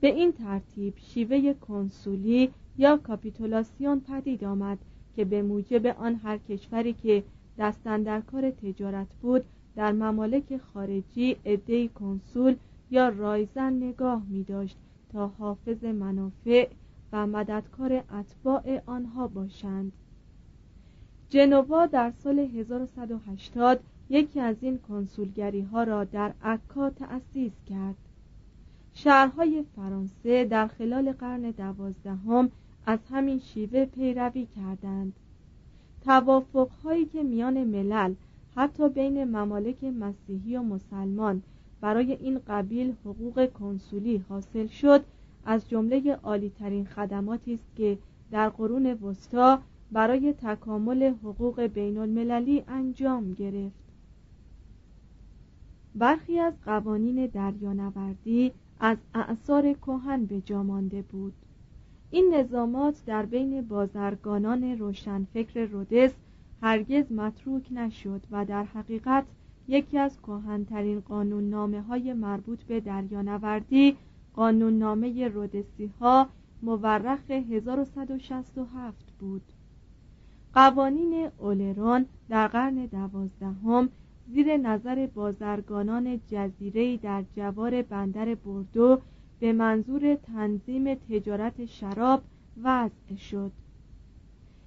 به 0.00 0.08
این 0.08 0.32
ترتیب 0.32 0.94
شیوه 0.96 1.52
کنسولی 1.52 2.50
یا 2.78 2.96
کاپیتولاسیون 2.96 4.00
پدید 4.00 4.44
آمد 4.44 4.78
که 5.16 5.24
به 5.24 5.42
موجب 5.42 5.86
آن 5.86 6.14
هر 6.14 6.38
کشوری 6.38 6.92
که 6.92 7.24
دستن 7.58 8.02
در 8.02 8.20
کار 8.20 8.50
تجارت 8.50 9.06
بود 9.22 9.44
در 9.76 9.92
ممالک 9.92 10.56
خارجی 10.56 11.36
عدهای 11.46 11.88
کنسول 11.88 12.56
یا 12.90 13.08
رایزن 13.08 13.72
نگاه 13.72 14.22
می 14.28 14.44
داشت 14.44 14.76
تا 15.12 15.26
حافظ 15.26 15.84
منافع 15.84 16.68
و 17.12 17.26
مددکار 17.26 17.92
اتباع 17.92 18.82
آنها 18.86 19.28
باشند. 19.28 19.92
جنوا 21.28 21.86
در 21.86 22.10
سال 22.10 22.38
1180 22.38 23.80
یکی 24.10 24.40
از 24.40 24.56
این 24.60 24.78
کنسولگری 24.78 25.60
ها 25.60 25.82
را 25.82 26.04
در 26.04 26.32
عکا 26.42 26.90
تأسیس 26.90 27.52
کرد. 27.68 27.94
شهرهای 28.94 29.64
فرانسه 29.76 30.44
در 30.44 30.66
خلال 30.66 31.12
قرن 31.12 31.50
دوازدهم 31.50 32.50
از 32.86 32.98
همین 33.10 33.38
شیوه 33.38 33.84
پیروی 33.84 34.46
کردند. 34.56 35.12
توافق 36.04 36.68
هایی 36.84 37.04
که 37.04 37.22
میان 37.22 37.64
ملل 37.64 38.14
حتی 38.56 38.88
بین 38.88 39.24
ممالک 39.24 39.84
مسیحی 39.84 40.56
و 40.56 40.62
مسلمان 40.62 41.42
برای 41.80 42.12
این 42.12 42.40
قبیل 42.48 42.94
حقوق 43.04 43.52
کنسولی 43.52 44.24
حاصل 44.28 44.66
شد 44.66 45.04
از 45.44 45.68
جمله 45.68 46.12
عالیترین 46.12 46.84
خدماتی 46.84 47.54
است 47.54 47.76
که 47.76 47.98
در 48.30 48.48
قرون 48.48 48.86
وسطا 48.86 49.60
برای 49.92 50.32
تکامل 50.32 51.14
حقوق 51.22 51.60
بین 51.60 51.98
المللی 51.98 52.64
انجام 52.68 53.32
گرفت. 53.32 53.86
برخی 55.94 56.38
از 56.38 56.54
قوانین 56.64 57.26
دریانوردی 57.26 58.52
از 58.80 58.98
اعثار 59.14 59.72
کهن 59.72 60.24
به 60.24 60.40
جا 60.40 60.62
مانده 60.62 61.02
بود. 61.02 61.32
این 62.16 62.34
نظامات 62.34 63.04
در 63.06 63.26
بین 63.26 63.62
بازرگانان 63.62 64.78
روشنفکر 64.78 65.64
رودس 65.64 66.10
هرگز 66.62 67.12
متروک 67.12 67.72
نشد 67.72 68.20
و 68.30 68.44
در 68.44 68.64
حقیقت 68.64 69.24
یکی 69.68 69.98
از 69.98 70.18
کهنترین 70.22 71.00
قانون 71.00 71.50
نامه 71.50 71.80
های 71.82 72.12
مربوط 72.12 72.62
به 72.62 72.80
دریانوردی 72.80 73.96
قانوننامه 74.34 75.28
رودسی 75.28 75.90
ها 76.00 76.28
مورخ 76.62 77.30
1167 77.30 79.12
بود. 79.18 79.42
قوانین 80.54 81.28
اولرون 81.38 82.06
در 82.28 82.48
قرن 82.48 82.86
دوازدهم 82.86 83.88
زیر 84.28 84.56
نظر 84.56 85.06
بازرگانان 85.14 86.20
جزیره 86.30 86.96
در 86.96 87.24
جوار 87.36 87.82
بندر 87.82 88.34
بردو 88.34 89.00
به 89.40 89.52
منظور 89.52 90.14
تنظیم 90.14 90.94
تجارت 90.94 91.64
شراب 91.64 92.22
وضع 92.62 93.16
شد. 93.16 93.52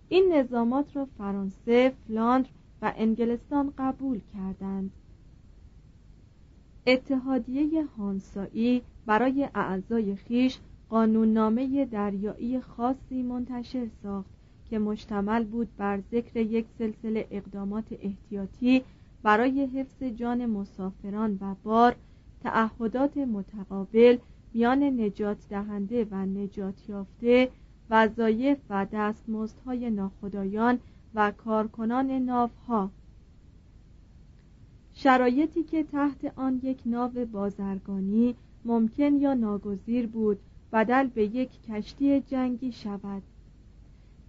این 0.10 0.34
نظامات 0.34 0.95
را 0.95 1.08
فرانسه، 1.17 1.93
فلاندر 2.08 2.49
و 2.82 2.93
انگلستان 2.97 3.73
قبول 3.77 4.19
کردند. 4.34 4.91
اتحادیه 6.88 7.86
هانسایی 7.97 8.82
برای 9.05 9.49
اعضای 9.55 10.15
خیش 10.15 10.60
قانوننامه 10.89 11.86
دریایی 11.86 12.60
خاصی 12.60 13.23
منتشر 13.23 13.88
ساخت 14.03 14.29
که 14.69 14.79
مشتمل 14.79 15.43
بود 15.43 15.67
بر 15.77 16.01
ذکر 16.12 16.38
یک 16.38 16.65
سلسله 16.77 17.27
اقدامات 17.32 17.86
احتیاطی 18.01 18.82
برای 19.23 19.65
حفظ 19.65 20.03
جان 20.03 20.45
مسافران 20.45 21.38
و 21.41 21.55
بار 21.63 21.95
تعهدات 22.43 23.17
متقابل 23.17 24.17
میان 24.53 24.83
نجات 24.83 25.38
دهنده 25.49 26.07
و 26.12 26.15
نجات 26.25 26.89
یافته 26.89 27.49
وظایف 27.89 28.57
و 28.69 28.85
دستمزدهای 28.93 29.89
ناخدایان 29.89 30.79
و 31.15 31.31
کارکنان 31.31 32.12
ناوها. 32.12 32.89
شرایطی 34.93 35.63
که 35.63 35.83
تحت 35.83 36.33
آن 36.35 36.59
یک 36.63 36.79
ناو 36.85 37.25
بازرگانی 37.31 38.35
ممکن 38.65 39.15
یا 39.15 39.33
ناگزیر 39.33 40.07
بود 40.07 40.39
بدل 40.73 41.07
به 41.07 41.23
یک 41.23 41.49
کشتی 41.62 42.21
جنگی 42.21 42.71
شود. 42.71 43.23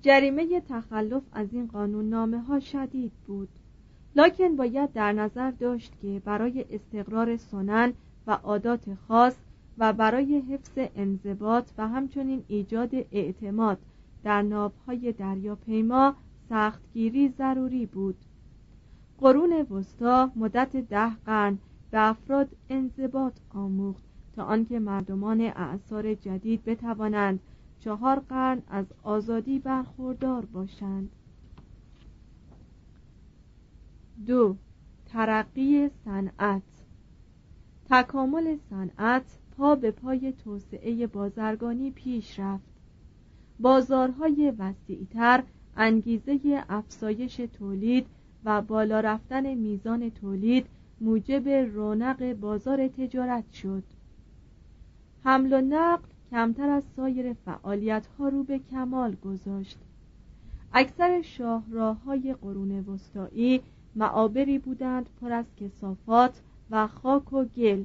جریمه 0.02 0.60
تخلف 0.60 1.22
از 1.32 1.48
این 1.52 1.66
قانون 1.66 2.08
نامه 2.08 2.38
ها 2.38 2.60
شدید 2.60 3.12
بود. 3.26 3.48
لکن 4.16 4.56
باید 4.56 4.92
در 4.92 5.12
نظر 5.12 5.50
داشت 5.50 5.92
که 6.02 6.22
برای 6.24 6.64
استقرار 6.70 7.36
سنن 7.36 7.92
و 8.26 8.32
عادات 8.32 8.94
خاص 9.08 9.34
و 9.78 9.92
برای 9.92 10.40
حفظ 10.40 10.88
انضباط 10.96 11.70
و 11.78 11.88
همچنین 11.88 12.44
ایجاد 12.48 12.94
اعتماد 12.94 13.78
در 14.24 14.42
ناوهای 14.42 15.12
دریاپیما 15.12 16.14
سختگیری 16.48 17.28
ضروری 17.28 17.86
بود. 17.86 18.16
قرون 19.18 19.52
وسطا 19.52 20.30
مدت 20.36 20.76
ده 20.76 21.14
قرن 21.14 21.58
به 21.90 22.08
افراد 22.08 22.48
انضباط 22.68 23.38
آموخت 23.50 24.04
تا 24.32 24.44
آنکه 24.44 24.78
مردمان 24.78 25.40
اعثار 25.40 26.14
جدید 26.14 26.64
بتوانند 26.64 27.40
چهار 27.80 28.18
قرن 28.18 28.62
از 28.68 28.86
آزادی 29.02 29.58
برخوردار 29.58 30.44
باشند. 30.44 31.10
دو 34.26 34.56
ترقی 35.06 35.88
صنعت. 36.04 36.62
تکامل 37.90 38.56
صنعت 38.70 39.39
به 39.60 39.90
پای 39.90 40.32
توسعه 40.32 41.06
بازرگانی 41.06 41.90
پیش 41.90 42.38
رفت. 42.38 42.70
بازارهای 43.60 44.52
وسیعتر 44.58 45.42
انگیزه 45.76 46.64
افزایش 46.68 47.36
تولید 47.36 48.06
و 48.44 48.62
بالا 48.62 49.00
رفتن 49.00 49.54
میزان 49.54 50.10
تولید 50.10 50.66
موجب 51.00 51.48
رونق 51.48 52.32
بازار 52.32 52.88
تجارت 52.88 53.52
شد. 53.52 53.82
حمل 55.24 55.52
و 55.52 55.60
نقل 55.60 56.04
کمتر 56.30 56.68
از 56.68 56.84
سایر 56.96 57.32
فعالیت 57.32 58.06
ها 58.06 58.28
رو 58.28 58.44
به 58.44 58.58
کمال 58.58 59.14
گذاشت. 59.14 59.78
اکثر 60.72 61.22
شاهراه 61.22 62.04
های 62.04 62.34
قرون 62.34 62.80
وسطایی 62.80 63.60
معابری 63.96 64.58
بودند 64.58 65.08
پر 65.20 65.32
از 65.32 65.46
کسافات 65.56 66.40
و 66.70 66.86
خاک 66.86 67.32
و 67.32 67.44
گل. 67.44 67.84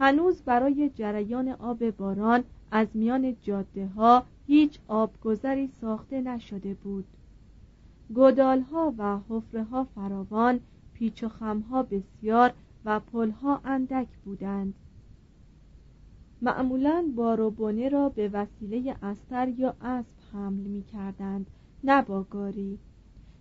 هنوز 0.00 0.42
برای 0.42 0.90
جریان 0.90 1.48
آب 1.48 1.90
باران 1.90 2.44
از 2.70 2.88
میان 2.94 3.36
جاده 3.42 3.86
ها 3.86 4.24
هیچ 4.46 4.78
آبگذری 4.88 5.70
ساخته 5.80 6.20
نشده 6.20 6.74
بود. 6.74 7.04
گودالها 8.14 8.94
و 8.98 9.18
حفره 9.28 9.64
ها 9.64 9.84
فراوان 9.84 10.60
پیچ 10.94 11.24
و 11.24 11.28
خمها 11.28 11.82
بسیار 11.82 12.52
و 12.84 13.00
پلها 13.00 13.60
اندک 13.64 14.08
بودند. 14.24 14.74
معمولا 16.42 17.04
بار 17.16 17.40
و 17.40 17.50
بنه 17.50 17.88
را 17.88 18.08
به 18.08 18.28
وسیله 18.28 18.96
استر 19.02 19.48
یا 19.48 19.74
اسب 19.82 20.08
حمل 20.32 20.60
می 20.60 20.82
کردند 20.82 21.46
نه 21.84 22.02
با 22.02 22.22
گاری. 22.22 22.78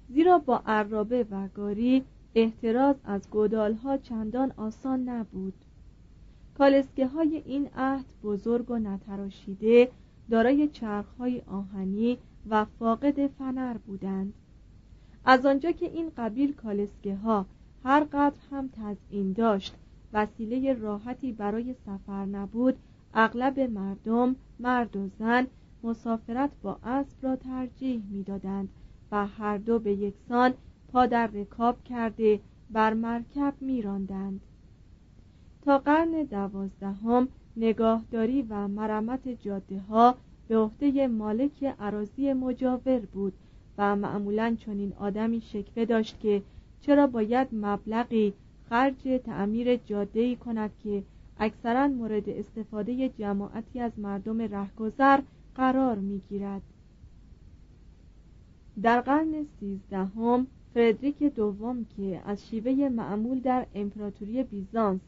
زیرا 0.09 0.37
با 0.39 0.61
عرابه 0.65 1.25
و 1.31 1.47
گاری 1.47 2.03
احتراز 2.35 2.95
از 3.03 3.29
گودالها 3.29 3.97
چندان 3.97 4.51
آسان 4.57 5.09
نبود. 5.09 5.53
کالسکه 6.61 7.07
های 7.07 7.43
این 7.45 7.69
عهد 7.75 8.05
بزرگ 8.23 8.71
و 8.71 8.77
نتراشیده 8.77 9.91
دارای 10.29 10.67
چرخهای 10.67 11.41
آهنی 11.47 12.17
و 12.49 12.65
فاقد 12.65 13.27
فنر 13.27 13.77
بودند. 13.77 14.33
از 15.25 15.45
آنجا 15.45 15.71
که 15.71 15.85
این 15.85 16.11
قبیل 16.17 16.53
کالسکه 16.53 17.15
ها 17.15 17.45
هر 17.83 18.03
قدر 18.03 18.37
هم 18.51 18.69
تزئین 18.73 19.33
داشت 19.33 19.75
وسیله 20.13 20.73
راحتی 20.73 21.31
برای 21.31 21.75
سفر 21.85 22.25
نبود 22.25 22.75
اغلب 23.13 23.59
مردم 23.59 24.35
مرد 24.59 24.95
و 24.95 25.07
زن 25.19 25.47
مسافرت 25.83 26.51
با 26.61 26.77
اسب 26.83 27.25
را 27.25 27.35
ترجیح 27.35 28.01
می‌دادند 28.09 28.69
و 29.11 29.27
هر 29.27 29.57
دو 29.57 29.79
به 29.79 29.93
یکسان 29.93 30.53
پا 30.91 31.05
در 31.05 31.27
رکاب 31.27 31.83
کرده 31.83 32.39
بر 32.71 32.93
مرکب 32.93 33.53
میراندند. 33.61 34.41
تا 35.61 35.77
قرن 35.77 36.23
دوازدهم 36.23 37.27
نگاهداری 37.57 38.41
و 38.41 38.67
مرمت 38.67 39.27
جاده 39.27 39.79
ها 39.79 40.15
به 40.47 40.57
عهده 40.57 41.07
مالک 41.07 41.63
عراضی 41.79 42.33
مجاور 42.33 42.99
بود 42.99 43.33
و 43.77 43.95
معمولا 43.95 44.55
چنین 44.59 44.93
آدمی 44.99 45.41
شکوه 45.41 45.85
داشت 45.85 46.19
که 46.19 46.41
چرا 46.81 47.07
باید 47.07 47.47
مبلغی 47.51 48.33
خرج 48.69 49.21
تعمیر 49.25 49.75
جاده 49.75 50.35
کند 50.35 50.71
که 50.83 51.03
اکثرا 51.39 51.87
مورد 51.87 52.29
استفاده 52.29 53.09
جماعتی 53.09 53.79
از 53.79 53.91
مردم 53.97 54.41
رهگذر 54.41 55.19
قرار 55.55 55.95
می‌گیرد. 55.95 56.61
در 58.81 59.01
قرن 59.01 59.45
سیزدهم 59.59 60.47
فردریک 60.73 61.23
دوم 61.23 61.85
که 61.97 62.21
از 62.25 62.49
شیوه 62.49 62.89
معمول 62.89 63.39
در 63.39 63.65
امپراتوری 63.75 64.43
بیزانس 64.43 64.99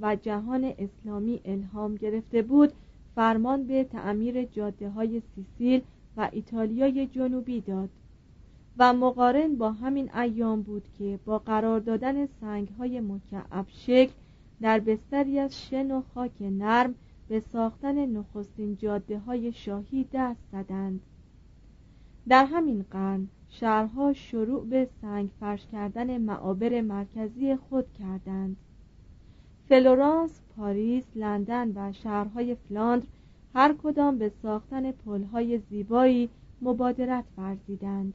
و 0.00 0.16
جهان 0.16 0.72
اسلامی 0.78 1.40
الهام 1.44 1.94
گرفته 1.94 2.42
بود 2.42 2.72
فرمان 3.14 3.66
به 3.66 3.84
تعمیر 3.84 4.44
جاده 4.44 4.88
های 4.88 5.22
سیسیل 5.34 5.82
و 6.16 6.28
ایتالیای 6.32 7.06
جنوبی 7.06 7.60
داد. 7.60 7.88
و 8.78 8.92
مقارن 8.92 9.56
با 9.56 9.72
همین 9.72 10.14
ایام 10.14 10.62
بود 10.62 10.88
که 10.98 11.18
با 11.24 11.38
قرار 11.38 11.80
دادن 11.80 12.26
سنگ 12.26 12.68
های 12.68 13.00
مکعب 13.00 13.66
شکل 13.68 14.12
در 14.60 14.80
بستری 14.80 15.38
از 15.38 15.62
شن 15.62 15.90
و 15.90 16.02
خاک 16.14 16.32
نرم 16.40 16.94
به 17.28 17.40
ساختن 17.40 18.06
نخستین 18.06 18.76
جاده 18.76 19.18
های 19.18 19.52
شاهی 19.52 20.06
دست 20.12 20.40
زدند. 20.52 21.00
در 22.28 22.44
همین 22.44 22.84
قرن 22.90 23.28
شهرها 23.48 24.12
شروع 24.12 24.66
به 24.66 24.88
سنگ 25.00 25.30
فرش 25.40 25.66
کردن 25.72 26.18
معابر 26.18 26.80
مرکزی 26.80 27.56
خود 27.56 27.92
کردند. 27.92 28.56
فلورانس، 29.70 30.40
پاریس، 30.56 31.04
لندن 31.14 31.72
و 31.74 31.92
شهرهای 31.92 32.54
فلاندر 32.54 33.06
هر 33.54 33.74
کدام 33.82 34.18
به 34.18 34.32
ساختن 34.42 34.92
پلهای 34.92 35.58
زیبایی 35.58 36.28
مبادرت 36.62 37.24
ورزیدند. 37.38 38.14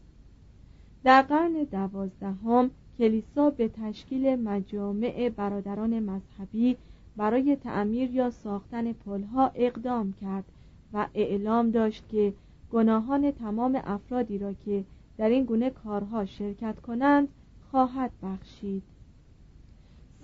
در 1.03 1.21
قرن 1.21 1.53
دوازدهم 1.71 2.71
کلیسا 2.97 3.49
به 3.49 3.67
تشکیل 3.67 4.35
مجامع 4.35 5.29
برادران 5.29 5.99
مذهبی 5.99 6.77
برای 7.17 7.55
تعمیر 7.55 8.11
یا 8.11 8.29
ساختن 8.29 8.93
پلها 8.93 9.51
اقدام 9.55 10.13
کرد 10.21 10.45
و 10.93 11.07
اعلام 11.13 11.71
داشت 11.71 12.03
که 12.09 12.33
گناهان 12.71 13.31
تمام 13.31 13.81
افرادی 13.83 14.37
را 14.37 14.53
که 14.53 14.83
در 15.17 15.29
این 15.29 15.43
گونه 15.43 15.69
کارها 15.69 16.25
شرکت 16.25 16.79
کنند 16.79 17.27
خواهد 17.71 18.11
بخشید. 18.23 18.83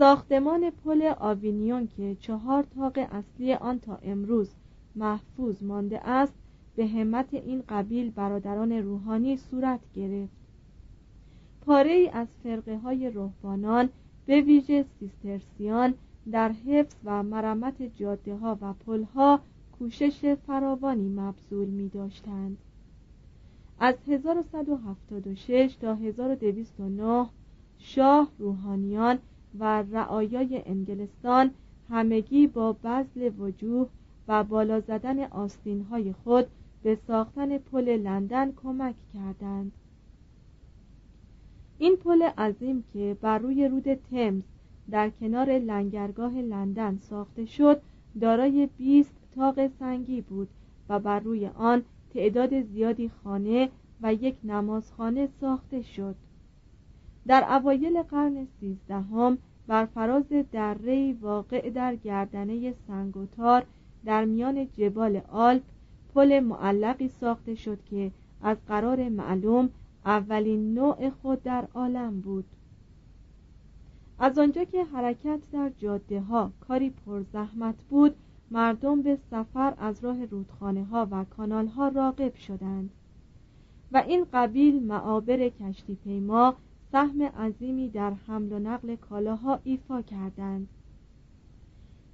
ساختمان 0.02 0.70
پل 0.70 1.14
آوینیون 1.20 1.88
که 1.88 2.16
چهار 2.20 2.64
تاق 2.64 2.98
اصلی 2.98 3.54
آن 3.54 3.80
تا 3.80 4.00
امروز 4.04 4.50
محفوظ 4.96 5.64
مانده 5.64 6.08
است 6.08 6.34
به 6.76 6.88
همت 6.88 7.34
این 7.34 7.64
قبیل 7.70 8.12
برادران 8.12 8.72
روحانی 8.72 9.38
صورت 9.38 9.80
گرفت 9.96 10.34
پاره 11.66 11.92
ای 11.92 12.10
از 12.10 12.28
فرقه 12.44 12.78
های 12.78 13.10
روحانان 13.10 13.90
به 14.26 14.42
ویژه 14.42 14.86
سیسترسیان 15.00 15.94
در 16.32 16.52
حفظ 16.52 16.96
و 17.06 17.24
مرمت 17.24 17.82
جاده 17.82 18.36
ها 18.36 18.58
و 18.62 18.74
پل 18.74 19.04
ها 19.04 19.40
کوشش 19.80 20.36
فراوانی 20.48 21.10
مبذول 21.10 21.68
می 21.68 21.90
داشتند. 21.90 22.58
از 23.80 23.96
1176 24.08 25.76
تا 25.82 25.96
1209 25.96 27.26
شاه 27.78 28.32
روحانیان 28.40 29.20
و 29.60 29.82
رعایای 29.82 30.62
انگلستان 30.66 31.52
همگی 31.90 32.48
با 32.48 32.74
بذل 32.74 33.30
وجوه 33.40 33.88
و 34.28 34.44
بالا 34.44 34.80
زدن 34.80 35.24
آستین 35.24 35.82
های 35.82 36.14
خود 36.14 36.48
به 36.84 36.98
ساختن 37.08 37.58
پل 37.58 37.98
لندن 37.98 38.52
کمک 38.52 38.96
کردند. 39.14 39.72
این 41.78 41.96
پل 41.96 42.22
عظیم 42.22 42.84
که 42.94 43.18
بر 43.22 43.38
روی 43.38 43.68
رود 43.68 43.94
تمز 43.94 44.44
در 44.92 45.10
کنار 45.10 45.50
لنگرگاه 45.50 46.34
لندن 46.34 46.98
ساخته 46.98 47.46
شد 47.46 47.82
دارای 48.22 48.70
20 48.78 49.14
تاق 49.36 49.68
سنگی 49.68 50.22
بود 50.22 50.48
و 50.90 51.00
بر 51.00 51.20
روی 51.20 51.48
آن 51.48 51.84
تعداد 52.14 52.62
زیادی 52.62 53.12
خانه 53.24 53.70
و 54.02 54.14
یک 54.14 54.36
نمازخانه 54.44 55.30
ساخته 55.42 55.82
شد. 55.82 56.16
در 57.28 57.56
اوایل 57.60 58.02
قرن 58.02 58.48
سیزدهم 58.60 59.38
بر 59.68 59.86
فراز 59.86 60.26
دره 60.52 61.14
واقع 61.22 61.70
در 61.70 61.96
گردنه 61.96 62.74
سنگوتار 62.88 63.66
در 64.06 64.26
میان 64.26 64.68
جبال 64.78 65.22
آلپ 65.32 65.64
پل 66.14 66.40
معلقی 66.40 67.08
ساخته 67.08 67.56
شد 67.56 67.84
که 67.84 68.12
از 68.42 68.58
قرار 68.68 69.10
معلوم 69.10 69.70
اولین 70.06 70.74
نوع 70.74 71.10
خود 71.10 71.44
در 71.44 71.68
عالم 71.74 72.22
بود. 72.22 72.46
از 74.20 74.38
آنجا 74.40 74.64
که 74.64 74.84
حرکت 74.84 75.40
در 75.52 75.72
جاده 75.78 76.22
ها 76.22 76.52
کاری 76.68 76.90
پرزحمت 76.90 77.76
بود 77.90 78.16
مردم 78.52 79.02
به 79.02 79.18
سفر 79.32 79.74
از 79.78 80.04
راه 80.04 80.26
رودخانه 80.26 80.84
ها 80.84 81.08
و 81.12 81.24
کانال 81.24 81.68
ها 81.68 81.88
راقب 81.88 82.36
شدند 82.36 82.90
و 83.92 84.04
این 84.08 84.26
قبیل 84.34 84.84
معابر 84.84 85.50
کشتی 85.50 85.96
پیما 85.96 86.56
سهم 86.92 87.22
عظیمی 87.22 87.90
در 87.90 88.14
حمل 88.14 88.54
و 88.54 88.60
نقل 88.60 88.96
کالاها 88.96 89.60
ایفا 89.64 90.02
کردند. 90.02 90.68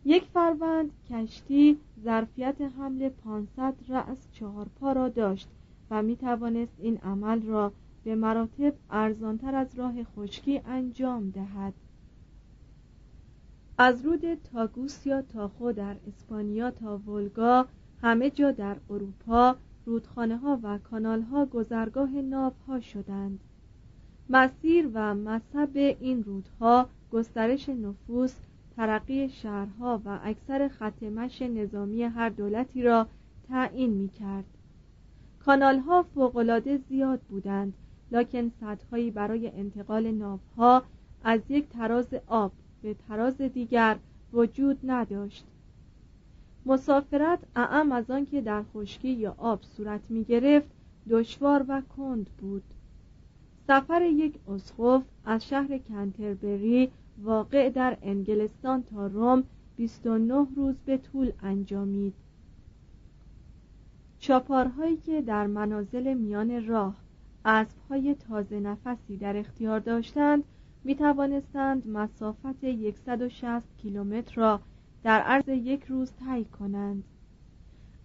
یک 0.05 0.23
فروند 0.23 0.91
کشتی 1.09 1.77
ظرفیت 2.03 2.61
حمل 2.61 3.09
500 3.09 3.75
رأس 3.87 4.31
چهارپا 4.31 4.91
را 4.91 5.09
داشت 5.09 5.47
و 5.91 6.03
می 6.03 6.15
توانست 6.15 6.73
این 6.79 6.97
عمل 6.97 7.41
را 7.41 7.73
به 8.03 8.15
مراتب 8.15 8.73
ارزانتر 8.89 9.55
از 9.55 9.75
راه 9.75 10.03
خشکی 10.03 10.61
انجام 10.65 11.29
دهد. 11.29 11.73
از 13.77 14.05
رود 14.05 14.33
تاگوس 14.33 15.05
یا 15.05 15.21
تاخو 15.21 15.71
در 15.71 15.95
اسپانیا 16.07 16.71
تا 16.71 16.97
ولگا 16.97 17.65
همه 18.01 18.29
جا 18.29 18.51
در 18.51 18.77
اروپا 18.89 19.55
رودخانه 19.85 20.37
ها 20.37 20.59
و 20.63 20.77
کانال 20.77 21.21
ها 21.21 21.45
گذرگاه 21.45 22.09
ناو 22.09 22.53
ها 22.67 22.79
شدند. 22.79 23.39
مسیر 24.29 24.89
و 24.93 25.15
مذهب 25.15 25.77
این 25.99 26.23
رودها 26.23 26.89
گسترش 27.11 27.69
نفوس 27.69 28.35
ترقی 28.75 29.29
شهرها 29.29 30.01
و 30.05 30.19
اکثر 30.23 30.67
ختمش 30.67 31.41
نظامی 31.41 32.03
هر 32.03 32.29
دولتی 32.29 32.83
را 32.83 33.07
تعیین 33.49 33.89
می 33.89 34.09
کرد 34.09 34.45
کانال 35.45 35.79
ها 35.79 36.03
فوقلاده 36.03 36.77
زیاد 36.77 37.19
بودند 37.19 37.73
لکن 38.11 38.49
سدهایی 38.49 39.11
برای 39.11 39.47
انتقال 39.47 40.11
ناوها 40.11 40.83
از 41.23 41.41
یک 41.49 41.69
تراز 41.69 42.07
آب 42.27 42.51
به 42.81 42.95
تراز 43.07 43.41
دیگر 43.41 43.97
وجود 44.33 44.79
نداشت. 44.83 45.45
مسافرت 46.65 47.39
اعم 47.55 47.91
از 47.91 48.11
آنکه 48.11 48.41
در 48.41 48.63
خشکی 48.63 49.09
یا 49.09 49.35
آب 49.37 49.61
صورت 49.61 50.01
می 50.09 50.23
گرفت 50.23 50.69
دشوار 51.09 51.65
و 51.67 51.81
کند 51.97 52.29
بود. 52.37 52.63
سفر 53.67 54.01
یک 54.01 54.39
اسقف 54.47 55.03
از 55.25 55.47
شهر 55.47 55.77
کنتربری 55.77 56.91
واقع 57.23 57.69
در 57.69 57.97
انگلستان 58.01 58.83
تا 58.83 59.07
روم 59.07 59.43
29 59.77 60.47
روز 60.55 60.75
به 60.85 60.97
طول 60.97 61.31
انجامید. 61.43 62.13
چاپارهایی 64.19 64.97
که 64.97 65.21
در 65.21 65.47
منازل 65.47 66.13
میان 66.13 66.67
راه 66.67 66.95
اسبهای 67.45 68.15
تازه 68.15 68.59
نفسی 68.59 69.17
در 69.17 69.37
اختیار 69.37 69.79
داشتند 69.79 70.43
می 70.83 70.95
توانستند 70.95 71.87
مسافت 71.87 72.65
160 73.05 73.63
کیلومتر 73.77 74.35
را 74.35 74.59
در 75.03 75.19
عرض 75.19 75.47
یک 75.47 75.83
روز 75.83 76.11
طی 76.11 76.45
کنند. 76.45 77.03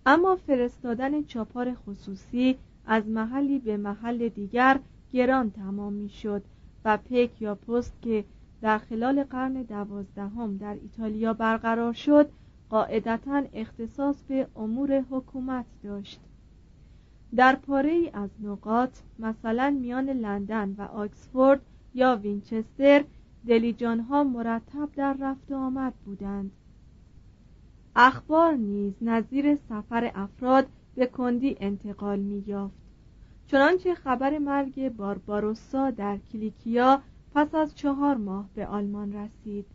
اما 0.07 0.37
فرستادن 0.37 1.23
چاپار 1.23 1.75
خصوصی 1.75 2.57
از 2.87 3.07
محلی 3.07 3.59
به 3.59 3.77
محل 3.77 4.29
دیگر 4.29 4.81
گران 5.13 5.51
تمام 5.51 5.93
می 5.93 6.09
شد 6.09 6.43
و 6.85 6.97
پیک 6.97 7.43
یا 7.43 7.55
پست 7.55 8.03
که 8.03 8.25
در 8.63 8.79
خلال 8.79 9.25
قرن 9.25 9.63
دوازدهم 9.63 10.57
در 10.57 10.75
ایتالیا 10.75 11.33
برقرار 11.33 11.93
شد 11.93 12.29
قاعدتا 12.71 13.43
اختصاص 13.53 14.23
به 14.29 14.47
امور 14.57 15.05
حکومت 15.11 15.67
داشت. 15.83 16.21
در 17.37 17.55
پاره 17.55 17.91
ای 17.91 18.11
از 18.15 18.31
نقاط 18.43 18.99
مثلا 19.19 19.77
میان 19.81 20.11
لندن 20.11 20.75
و 20.79 20.83
آکسفورد 20.83 21.61
یا 21.95 22.17
وینچستر 22.17 23.05
دلیجان 23.47 24.01
ها 24.01 24.25
مرتب 24.25 24.89
در 24.97 25.17
رفت 25.21 25.53
آمد 25.53 25.93
بودند. 26.05 26.51
اخبار 27.97 28.55
نیز 28.55 28.93
نظیر 29.01 29.57
سفر 29.57 30.13
افراد 30.15 30.67
به 30.95 31.07
کندی 31.07 31.57
انتقال 31.61 32.19
می 32.19 32.45
یافت 32.47 32.82
چنانچه 33.53 33.95
خبر 33.95 34.39
مرگ 34.39 34.89
بارباروسا 34.89 35.91
در 35.91 36.19
کلیکیا 36.33 37.03
پس 37.35 37.55
از 37.55 37.75
چهار 37.75 38.17
ماه 38.17 38.49
به 38.55 38.67
آلمان 38.67 39.13
رسید. 39.13 39.67